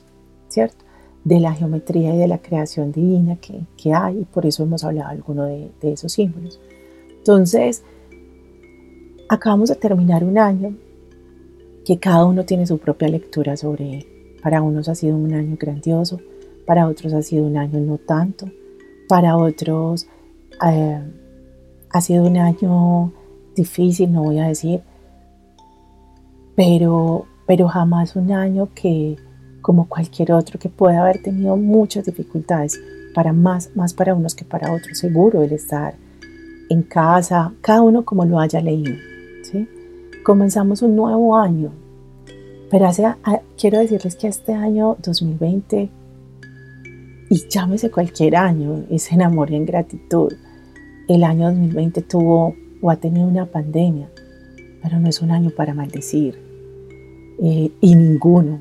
¿cierto? 0.49 0.85
De 1.25 1.41
la 1.41 1.53
geometría 1.53 2.15
y 2.15 2.19
de 2.19 2.29
la 2.29 2.39
creación 2.39 2.93
divina 2.93 3.37
que, 3.37 3.61
que 3.77 3.93
hay, 3.93 4.21
y 4.21 4.25
por 4.25 4.47
eso 4.47 4.63
hemos 4.63 4.85
hablado 4.85 5.11
alguno 5.11 5.45
de, 5.45 5.71
de 5.81 5.93
esos 5.93 6.13
símbolos. 6.13 6.61
Entonces, 7.19 7.83
acabamos 9.29 9.69
de 9.69 9.77
terminar 9.77 10.25
un 10.25 10.39
año 10.39 10.77
que 11.85 11.99
cada 11.99 12.25
uno 12.25 12.45
tiene 12.45 12.67
su 12.67 12.79
propia 12.79 13.09
lectura 13.09 13.57
sobre 13.57 13.99
él. 13.99 14.07
Para 14.43 14.63
unos 14.63 14.89
ha 14.89 14.95
sido 14.95 15.17
un 15.17 15.33
año 15.35 15.57
grandioso, 15.59 16.21
para 16.67 16.87
otros 16.87 17.13
ha 17.13 17.23
sido 17.23 17.45
un 17.45 17.57
año 17.57 17.81
no 17.81 17.99
tanto, 17.99 18.47
para 19.09 19.37
otros 19.37 20.07
eh, 20.69 21.01
ha 21.93 22.01
sido 22.01 22.25
un 22.25 22.37
año 22.37 23.13
difícil, 23.55 24.13
no 24.13 24.23
voy 24.23 24.39
a 24.39 24.49
decir, 24.49 24.81
pero, 26.57 27.27
pero 27.47 27.69
jamás 27.69 28.17
un 28.17 28.33
año 28.33 28.71
que, 28.75 29.17
como 29.61 29.89
cualquier 29.89 30.33
otro, 30.33 30.59
que 30.59 30.69
puede 30.69 30.97
haber 30.97 31.23
tenido 31.23 31.57
muchas 31.57 32.07
dificultades, 32.07 32.81
para 33.15 33.33
más, 33.35 33.71
más 33.75 33.93
para 33.93 34.15
unos 34.15 34.35
que 34.35 34.45
para 34.45 34.73
otros, 34.73 34.99
seguro 34.99 35.43
el 35.43 35.53
estar 35.53 35.95
en 36.71 36.83
casa, 36.83 37.53
cada 37.61 37.83
uno 37.83 38.07
como 38.07 38.25
lo 38.25 38.41
haya 38.41 38.63
leído. 38.63 38.95
¿sí? 39.43 39.69
Comenzamos 40.25 40.81
un 40.81 40.97
nuevo 40.97 41.37
año, 41.37 41.73
pero 42.71 42.89
quiero 43.59 43.79
decirles 43.79 44.17
que 44.17 44.29
este 44.29 44.55
año 44.55 44.97
2020, 45.03 45.91
y 47.29 47.49
llámese 47.49 47.91
cualquier 47.91 48.37
año, 48.37 48.85
es 48.91 49.13
en 49.13 49.21
amor 49.21 49.51
y 49.51 49.57
en 49.57 49.67
gratitud 49.67 50.33
el 51.09 51.25
año 51.25 51.47
2020 51.47 52.03
tuvo 52.03 52.55
o 52.81 52.91
ha 52.91 52.97
tenido 52.97 53.27
una 53.27 53.47
pandemia, 53.47 54.11
pero 54.83 54.99
no 54.99 55.09
es 55.09 55.23
un 55.23 55.31
año 55.31 55.51
para 55.51 55.75
maldecir. 55.75 56.39
Eh, 57.41 57.71
y 57.81 57.95
ninguno 57.95 58.61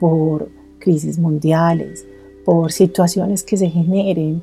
por 0.00 0.50
crisis 0.78 1.18
mundiales, 1.18 2.06
por 2.44 2.72
situaciones 2.72 3.42
que 3.42 3.56
se 3.56 3.68
generen. 3.68 4.42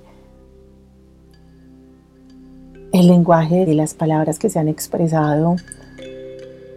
El 2.92 3.08
lenguaje 3.08 3.66
de 3.66 3.74
las 3.74 3.94
palabras 3.94 4.38
que 4.38 4.50
se 4.50 4.60
han 4.60 4.68
expresado, 4.68 5.56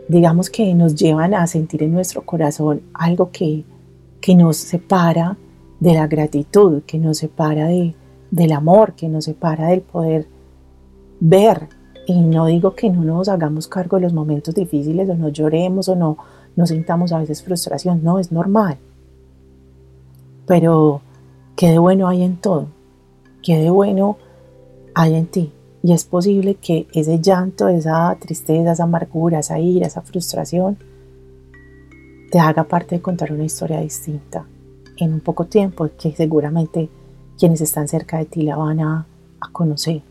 digamos 0.09 0.51
que 0.51 0.75
nos 0.75 0.95
llevan 0.95 1.35
a 1.35 1.47
sentir 1.47 1.83
en 1.83 1.93
nuestro 1.93 2.23
corazón 2.23 2.83
algo 2.95 3.31
que, 3.31 3.65
que 4.21 4.35
nos 4.35 4.57
separa 4.57 5.37
de 5.81 5.95
la 5.95 6.07
gratitud, 6.07 6.83
que 6.87 6.99
nos 6.99 7.19
separa 7.19 7.67
de, 7.67 7.95
del 8.31 8.53
amor, 8.53 8.95
que 8.95 9.09
nos 9.09 9.27
separa 9.27 9.69
del 9.69 9.83
poder 9.83 10.27
ver. 11.21 11.69
Y 12.07 12.21
no 12.21 12.47
digo 12.47 12.75
que 12.75 12.89
no 12.91 13.03
nos 13.03 13.29
hagamos 13.29 13.67
cargo 13.67 13.97
de 13.97 14.03
los 14.03 14.13
momentos 14.13 14.55
difíciles 14.55 15.09
o 15.09 15.15
no 15.15 15.29
lloremos 15.29 15.89
o 15.89 15.97
no 15.97 16.17
nos 16.55 16.71
sintamos 16.71 17.13
a 17.13 17.19
veces 17.19 17.43
frustración. 17.43 18.03
No, 18.03 18.19
es 18.19 18.33
normal. 18.33 18.79
Pero 20.47 21.03
qué 21.57 21.71
de 21.71 21.79
bueno 21.79 22.09
hay 22.09 22.23
en 22.23 22.37
todo. 22.37 22.69
Qué 23.43 23.59
de 23.59 23.71
bueno 23.71 24.17
hay 24.95 25.15
en 25.15 25.27
ti. 25.27 25.53
Y 25.83 25.93
es 25.93 26.05
posible 26.05 26.55
que 26.57 26.89
ese 26.93 27.21
llanto, 27.21 27.69
esa 27.69 28.17
tristeza, 28.19 28.73
esa 28.73 28.85
amargura, 28.85 29.41
esa 29.41 29.59
ira, 29.61 29.87
esa 29.87 30.01
frustración, 30.01 30.79
te 32.31 32.41
haga 32.41 32.65
parte 32.65 32.97
de 32.97 33.03
contar 33.03 33.33
una 33.33 33.45
historia 33.45 33.81
distinta 33.81 34.47
en 34.97 35.13
un 35.13 35.21
poco 35.21 35.45
tiempo 35.45 35.89
que 35.99 36.13
seguramente 36.13 36.89
quienes 37.39 37.61
están 37.61 37.87
cerca 37.87 38.19
de 38.19 38.25
ti 38.25 38.43
la 38.43 38.57
van 38.57 38.81
a, 38.81 39.07
a 39.41 39.53
conocer. 39.53 40.03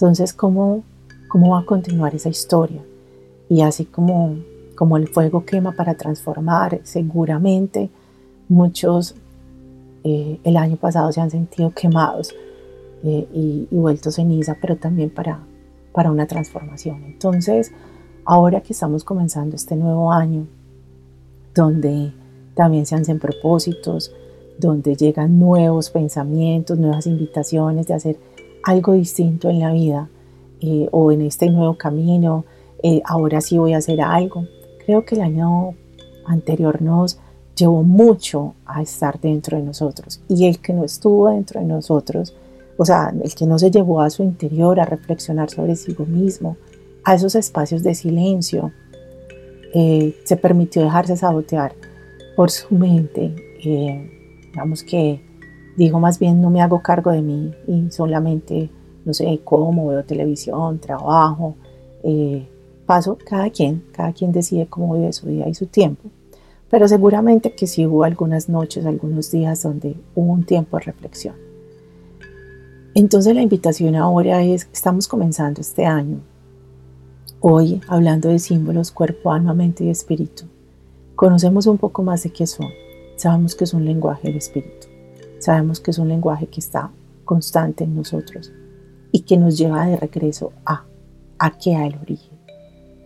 Entonces, 0.00 0.32
¿cómo, 0.32 0.82
cómo 1.28 1.50
va 1.50 1.58
a 1.58 1.66
continuar 1.66 2.14
esa 2.14 2.30
historia? 2.30 2.82
Y 3.50 3.60
así 3.60 3.84
como, 3.84 4.38
como 4.74 4.96
el 4.96 5.08
fuego 5.08 5.44
quema 5.44 5.72
para 5.72 5.92
transformar, 5.94 6.80
seguramente 6.84 7.90
muchos 8.48 9.14
eh, 10.02 10.40
el 10.42 10.56
año 10.56 10.76
pasado 10.76 11.12
se 11.12 11.20
han 11.20 11.30
sentido 11.30 11.72
quemados 11.72 12.34
eh, 13.04 13.28
y, 13.30 13.68
y, 13.70 13.76
vueltos 13.76 14.14
ceniza, 14.14 14.56
pero 14.58 14.76
también 14.76 15.10
para, 15.10 15.40
para 15.92 16.10
una 16.10 16.26
transformación. 16.26 17.04
Entonces, 17.04 17.70
ahora 18.24 18.62
que 18.62 18.72
estamos 18.72 19.04
comenzando 19.04 19.54
este 19.54 19.76
nuevo 19.76 20.10
año, 20.10 20.46
donde 21.54 22.14
también 22.54 22.86
se 22.86 22.94
hacen 22.94 23.18
propósitos, 23.18 24.14
donde 24.58 24.96
llegan 24.96 25.38
nuevos 25.38 25.90
pensamientos, 25.90 26.78
nuevas 26.78 27.06
invitaciones 27.06 27.86
de 27.86 27.92
hacer 27.92 28.29
algo 28.70 28.92
distinto 28.92 29.50
en 29.50 29.60
la 29.60 29.72
vida 29.72 30.08
eh, 30.60 30.88
o 30.92 31.10
en 31.10 31.22
este 31.22 31.50
nuevo 31.50 31.76
camino, 31.76 32.44
eh, 32.82 33.02
ahora 33.04 33.40
sí 33.40 33.58
voy 33.58 33.74
a 33.74 33.78
hacer 33.78 34.00
algo. 34.00 34.46
Creo 34.84 35.04
que 35.04 35.16
el 35.16 35.22
año 35.22 35.74
anterior 36.26 36.80
nos 36.80 37.18
llevó 37.56 37.82
mucho 37.82 38.54
a 38.64 38.80
estar 38.80 39.20
dentro 39.20 39.58
de 39.58 39.64
nosotros 39.64 40.22
y 40.28 40.46
el 40.46 40.60
que 40.60 40.72
no 40.72 40.84
estuvo 40.84 41.28
dentro 41.28 41.60
de 41.60 41.66
nosotros, 41.66 42.34
o 42.76 42.84
sea, 42.84 43.12
el 43.22 43.34
que 43.34 43.46
no 43.46 43.58
se 43.58 43.70
llevó 43.70 44.00
a 44.00 44.08
su 44.08 44.22
interior 44.22 44.80
a 44.80 44.86
reflexionar 44.86 45.50
sobre 45.50 45.76
sí 45.76 45.94
mismo, 46.06 46.56
a 47.04 47.14
esos 47.14 47.34
espacios 47.34 47.82
de 47.82 47.94
silencio, 47.94 48.72
eh, 49.74 50.16
se 50.24 50.36
permitió 50.36 50.82
dejarse 50.82 51.16
sabotear 51.16 51.74
por 52.36 52.50
su 52.50 52.74
mente. 52.74 53.34
digamos 54.52 54.82
que 54.82 55.20
dijo 55.84 55.98
más 55.98 56.18
bien 56.18 56.42
no 56.42 56.50
me 56.50 56.60
hago 56.60 56.82
cargo 56.82 57.10
de 57.10 57.22
mí 57.22 57.54
y 57.66 57.90
solamente, 57.90 58.68
no 59.06 59.14
sé, 59.14 59.40
cómo 59.42 59.86
veo 59.86 60.04
televisión, 60.04 60.78
trabajo, 60.78 61.54
eh, 62.02 62.46
paso, 62.84 63.16
cada 63.24 63.48
quien, 63.48 63.82
cada 63.90 64.12
quien 64.12 64.30
decide 64.30 64.66
cómo 64.66 64.92
vive 64.94 65.10
su 65.14 65.26
día 65.26 65.48
y 65.48 65.54
su 65.54 65.66
tiempo. 65.66 66.10
Pero 66.68 66.86
seguramente 66.86 67.54
que 67.54 67.66
sí 67.66 67.86
hubo 67.86 68.04
algunas 68.04 68.50
noches, 68.50 68.84
algunos 68.84 69.30
días 69.30 69.62
donde 69.62 69.96
hubo 70.14 70.30
un 70.30 70.44
tiempo 70.44 70.76
de 70.76 70.84
reflexión. 70.84 71.34
Entonces 72.94 73.34
la 73.34 73.40
invitación 73.40 73.94
ahora 73.94 74.42
es, 74.42 74.68
estamos 74.74 75.08
comenzando 75.08 75.62
este 75.62 75.86
año, 75.86 76.20
hoy 77.40 77.80
hablando 77.88 78.28
de 78.28 78.38
símbolos 78.38 78.90
cuerpo, 78.90 79.32
alma, 79.32 79.54
mente 79.54 79.84
y 79.84 79.88
espíritu. 79.88 80.44
Conocemos 81.16 81.66
un 81.66 81.78
poco 81.78 82.02
más 82.02 82.22
de 82.22 82.30
qué 82.30 82.46
son, 82.46 82.68
sabemos 83.16 83.54
que 83.54 83.64
es 83.64 83.72
un 83.72 83.86
lenguaje 83.86 84.28
del 84.28 84.36
espíritu. 84.36 84.89
Sabemos 85.40 85.80
que 85.80 85.90
es 85.90 85.98
un 85.98 86.08
lenguaje 86.08 86.46
que 86.46 86.60
está 86.60 86.90
constante 87.24 87.84
en 87.84 87.96
nosotros 87.96 88.52
y 89.10 89.20
que 89.20 89.38
nos 89.38 89.56
lleva 89.56 89.86
de 89.86 89.96
regreso 89.96 90.52
a, 90.66 90.84
a 91.38 91.58
qué 91.58 91.74
a 91.74 91.86
el 91.86 91.96
origen, 91.96 92.38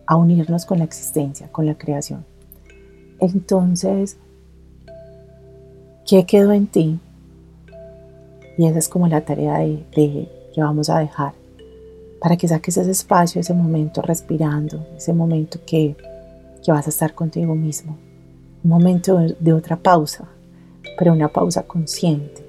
a 0.05 0.17
unirnos 0.17 0.65
con 0.65 0.79
la 0.79 0.83
existencia, 0.83 1.49
con 1.49 1.65
la 1.65 1.77
creación. 1.77 2.25
Entonces, 3.19 4.17
¿qué 6.05 6.25
quedó 6.25 6.51
en 6.51 6.67
ti 6.67 6.99
Y 8.57 8.67
esa 8.67 8.79
es 8.79 8.89
como 8.89 9.07
la 9.07 9.21
tarea 9.21 9.59
de, 9.59 9.85
que 9.91 10.61
vamos 10.61 10.89
a 10.89 10.99
dejar 10.99 11.33
para 12.19 12.35
que 12.35 12.49
saques 12.49 12.75
ese 12.75 12.91
espacio, 12.91 13.39
ese 13.39 13.53
momento 13.53 14.01
respirando, 14.01 14.85
ese 14.97 15.13
momento 15.13 15.59
que, 15.65 15.95
que 16.63 16.71
vas 16.71 16.87
a 16.87 16.89
estar 16.89 17.13
contigo 17.13 17.55
mismo. 17.55 17.97
Un 18.63 18.69
momento 18.69 19.19
de 19.39 19.53
otra 19.53 19.77
pausa, 19.77 20.27
pero 20.97 21.13
una 21.13 21.29
pausa 21.29 21.63
consciente. 21.63 22.45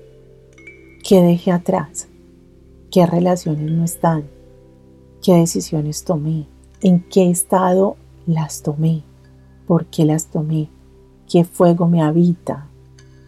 ¿Qué 1.02 1.22
dejé 1.22 1.52
atrás? 1.52 2.08
¿Qué 2.90 3.06
relaciones 3.06 3.70
no 3.70 3.84
están? 3.84 4.24
¿Qué 5.22 5.34
decisiones 5.34 6.04
tomé? 6.04 6.46
¿En 6.80 7.00
qué 7.08 7.30
estado 7.30 7.96
las 8.26 8.62
tomé? 8.62 9.02
¿Por 9.66 9.86
qué 9.86 10.04
las 10.04 10.26
tomé? 10.26 10.68
¿Qué 11.28 11.44
fuego 11.44 11.88
me 11.88 12.02
habita? 12.02 12.68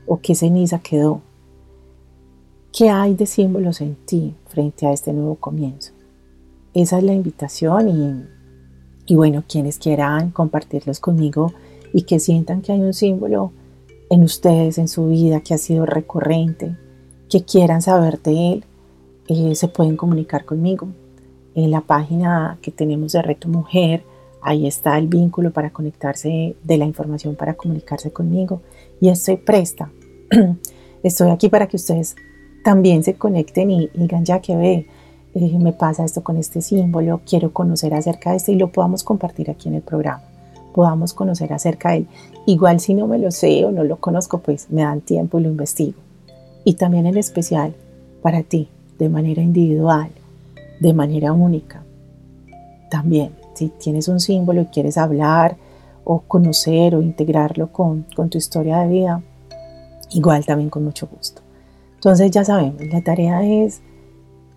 ¿O 0.07 0.21
qué 0.21 0.35
ceniza 0.35 0.79
quedó? 0.79 1.21
¿Qué 2.73 2.91
hay 2.91 3.15
de 3.15 3.27
símbolos 3.27 3.81
en 3.81 3.97
ti 3.97 4.35
frente 4.47 4.87
a 4.87 4.93
este 4.93 5.13
nuevo 5.13 5.37
comienzo? 5.37 5.93
Esa 6.75 6.99
es 6.99 7.05
la 7.05 7.15
invitación 7.15 7.89
y, 7.89 9.13
y 9.13 9.17
bueno, 9.17 9.43
quienes 9.49 9.79
quieran 9.79 10.31
compartirlos 10.31 11.01
conmigo 11.01 11.53
y 11.93 12.03
que 12.03 12.21
sientan 12.21 12.63
que 12.63 12.73
hay 12.73 12.81
un 12.81 12.95
símbolo 12.95 13.53
en 14.11 14.23
ustedes, 14.23 14.79
en 14.79 14.89
su 14.89 15.09
vida, 15.09 15.41
que 15.41 15.55
ha 15.55 15.59
sido 15.59 15.87
recurrente, 15.87 16.77
que 17.29 17.45
quieran 17.45 17.83
saber 17.83 18.21
de 18.23 18.53
él, 18.53 18.65
eh, 19.29 19.55
se 19.55 19.69
pueden 19.69 19.97
comunicar 19.97 20.45
conmigo. 20.45 20.89
En 21.55 21.71
la 21.71 21.81
página 21.81 22.59
que 22.63 22.71
tenemos 22.71 23.13
de 23.13 23.23
Reto 23.23 23.49
Mujer, 23.49 24.05
ahí 24.41 24.67
está 24.67 24.97
el 24.99 25.09
vínculo 25.09 25.53
para 25.53 25.71
conectarse 25.71 26.57
de 26.63 26.79
la 26.79 26.85
información 26.85 27.35
para 27.37 27.55
comunicarse 27.55 28.13
conmigo 28.13 28.63
y 29.01 29.09
estoy 29.09 29.37
presta. 29.37 29.91
Estoy 31.03 31.31
aquí 31.31 31.49
para 31.49 31.69
que 31.69 31.77
ustedes 31.77 32.17
también 32.65 33.05
se 33.05 33.15
conecten 33.15 33.71
y, 33.71 33.89
digan, 33.95 34.25
ya 34.25 34.41
que 34.41 34.57
ve, 34.57 34.87
eh, 35.35 35.59
me 35.59 35.73
pasa 35.73 36.05
esto 36.05 36.25
con 36.25 36.37
este 36.37 36.61
símbolo, 36.61 37.21
quiero 37.25 37.53
conocer 37.53 37.95
acerca 37.95 38.31
de 38.31 38.37
esto 38.37 38.51
y 38.51 38.57
lo 38.57 38.73
podamos 38.73 39.05
compartir 39.05 39.49
aquí 39.51 39.69
en 39.69 39.77
el 39.77 39.83
programa, 39.83 40.23
podamos 40.75 41.13
conocer 41.15 41.53
acerca 41.53 41.91
de 41.91 41.99
él. 41.99 42.07
Igual 42.47 42.81
si 42.81 42.95
no 42.95 43.07
me 43.07 43.19
lo 43.19 43.31
sé 43.31 43.65
o 43.65 43.71
no 43.71 43.85
lo 43.85 43.97
conozco, 43.97 44.39
pues 44.39 44.71
me 44.71 44.83
dan 44.83 45.01
tiempo 45.01 45.39
y 45.39 45.43
lo 45.43 45.49
investigo. 45.49 45.99
Y 46.65 46.75
también 46.75 47.07
en 47.07 47.17
especial 47.17 47.75
para 48.23 48.43
ti, 48.43 48.69
de 48.99 49.09
manera 49.09 49.43
individual, 49.43 50.11
de 50.81 50.93
manera 50.93 51.33
única. 51.33 51.83
También, 52.91 53.33
si 53.55 53.69
tienes 53.69 54.09
un 54.09 54.21
símbolo 54.21 54.63
y 54.63 54.67
quieres 54.67 54.99
hablar 54.99 55.57
o 56.05 56.21
conocer 56.21 56.95
o 56.95 57.03
integrarlo 57.03 57.71
con, 57.73 58.07
con 58.15 58.31
tu 58.31 58.39
historia 58.39 58.79
de 58.79 58.89
vida, 58.89 59.23
igual 60.11 60.45
también 60.47 60.71
con 60.71 60.85
mucho 60.85 61.07
gusto. 61.07 61.43
Entonces 61.95 62.31
ya 62.31 62.45
sabemos, 62.45 62.81
la 62.87 63.03
tarea 63.03 63.45
es, 63.45 63.81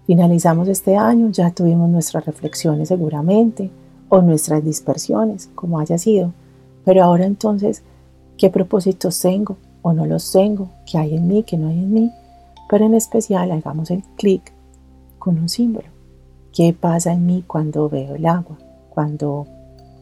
finalizamos 0.06 0.68
este 0.68 0.96
año, 0.96 1.30
ya 1.32 1.52
tuvimos 1.52 1.90
nuestras 1.90 2.26
reflexiones 2.26 2.88
seguramente, 2.88 3.72
o 4.12 4.22
nuestras 4.22 4.64
dispersiones, 4.64 5.50
como 5.56 5.80
haya 5.80 5.98
sido, 5.98 6.34
pero 6.84 7.02
ahora 7.02 7.26
entonces, 7.26 7.82
¿qué 8.38 8.50
propósitos 8.50 9.18
tengo 9.22 9.56
o 9.82 9.94
no 9.94 10.06
los 10.06 10.34
tengo? 10.34 10.68
¿Qué 10.86 10.98
hay 10.98 11.16
en 11.16 11.30
mí, 11.30 11.44
qué 11.44 11.58
no 11.58 11.70
hay 11.70 11.80
en 11.80 11.94
mí? 11.94 12.12
Pero 12.70 12.86
en 12.86 12.94
especial 12.94 13.50
hagamos 13.52 13.90
el 13.90 14.04
clic 14.18 14.52
con 15.18 15.40
un 15.40 15.48
símbolo. 15.48 15.88
¿Qué 16.52 16.74
pasa 16.74 17.14
en 17.14 17.26
mí 17.26 17.46
cuando 17.48 17.88
veo 17.88 18.16
el 18.16 18.26
agua? 18.26 18.58
Cuando, 18.90 19.48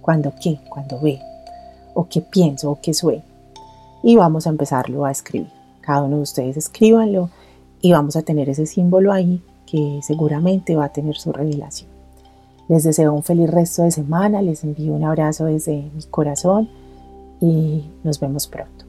cuando 0.01 0.33
qué, 0.41 0.59
cuando 0.69 0.99
veo, 0.99 1.21
o 1.93 2.07
qué 2.09 2.21
pienso, 2.21 2.71
o 2.71 2.79
qué 2.81 2.95
sueño. 2.95 3.21
Y 4.01 4.15
vamos 4.15 4.47
a 4.47 4.49
empezarlo 4.49 5.05
a 5.05 5.11
escribir. 5.11 5.51
Cada 5.81 6.01
uno 6.01 6.15
de 6.15 6.23
ustedes 6.23 6.57
escríbanlo 6.57 7.29
y 7.79 7.91
vamos 7.91 8.15
a 8.15 8.23
tener 8.23 8.49
ese 8.49 8.65
símbolo 8.65 9.13
ahí 9.13 9.43
que 9.67 9.99
seguramente 10.01 10.75
va 10.75 10.85
a 10.85 10.93
tener 10.93 11.15
su 11.15 11.31
revelación. 11.31 11.98
Les 12.69 12.83
deseo 12.83 13.13
un 13.13 13.23
feliz 13.23 13.49
resto 13.49 13.83
de 13.83 13.91
semana, 13.91 14.43
les 14.43 14.63
envío 14.63 14.93
un 14.93 15.03
abrazo 15.03 15.45
desde 15.45 15.89
mi 15.93 16.03
corazón 16.09 16.69
y 17.41 17.83
nos 18.03 18.19
vemos 18.19 18.47
pronto. 18.47 18.85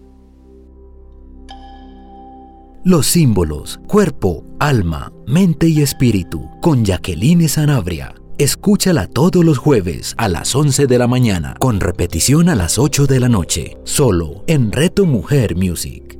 Los 2.84 3.06
símbolos, 3.06 3.80
cuerpo, 3.86 4.44
alma, 4.58 5.12
mente 5.26 5.66
y 5.66 5.80
espíritu, 5.80 6.48
con 6.60 6.84
Jacqueline 6.84 7.48
Sanabria. 7.48 8.14
Escúchala 8.38 9.06
todos 9.06 9.44
los 9.44 9.58
jueves 9.58 10.14
a 10.16 10.28
las 10.28 10.54
11 10.54 10.86
de 10.86 10.98
la 10.98 11.06
mañana, 11.06 11.54
con 11.58 11.80
repetición 11.80 12.48
a 12.48 12.54
las 12.54 12.78
8 12.78 13.06
de 13.06 13.20
la 13.20 13.28
noche, 13.28 13.78
solo 13.84 14.44
en 14.46 14.72
Reto 14.72 15.04
Mujer 15.04 15.56
Music. 15.56 16.19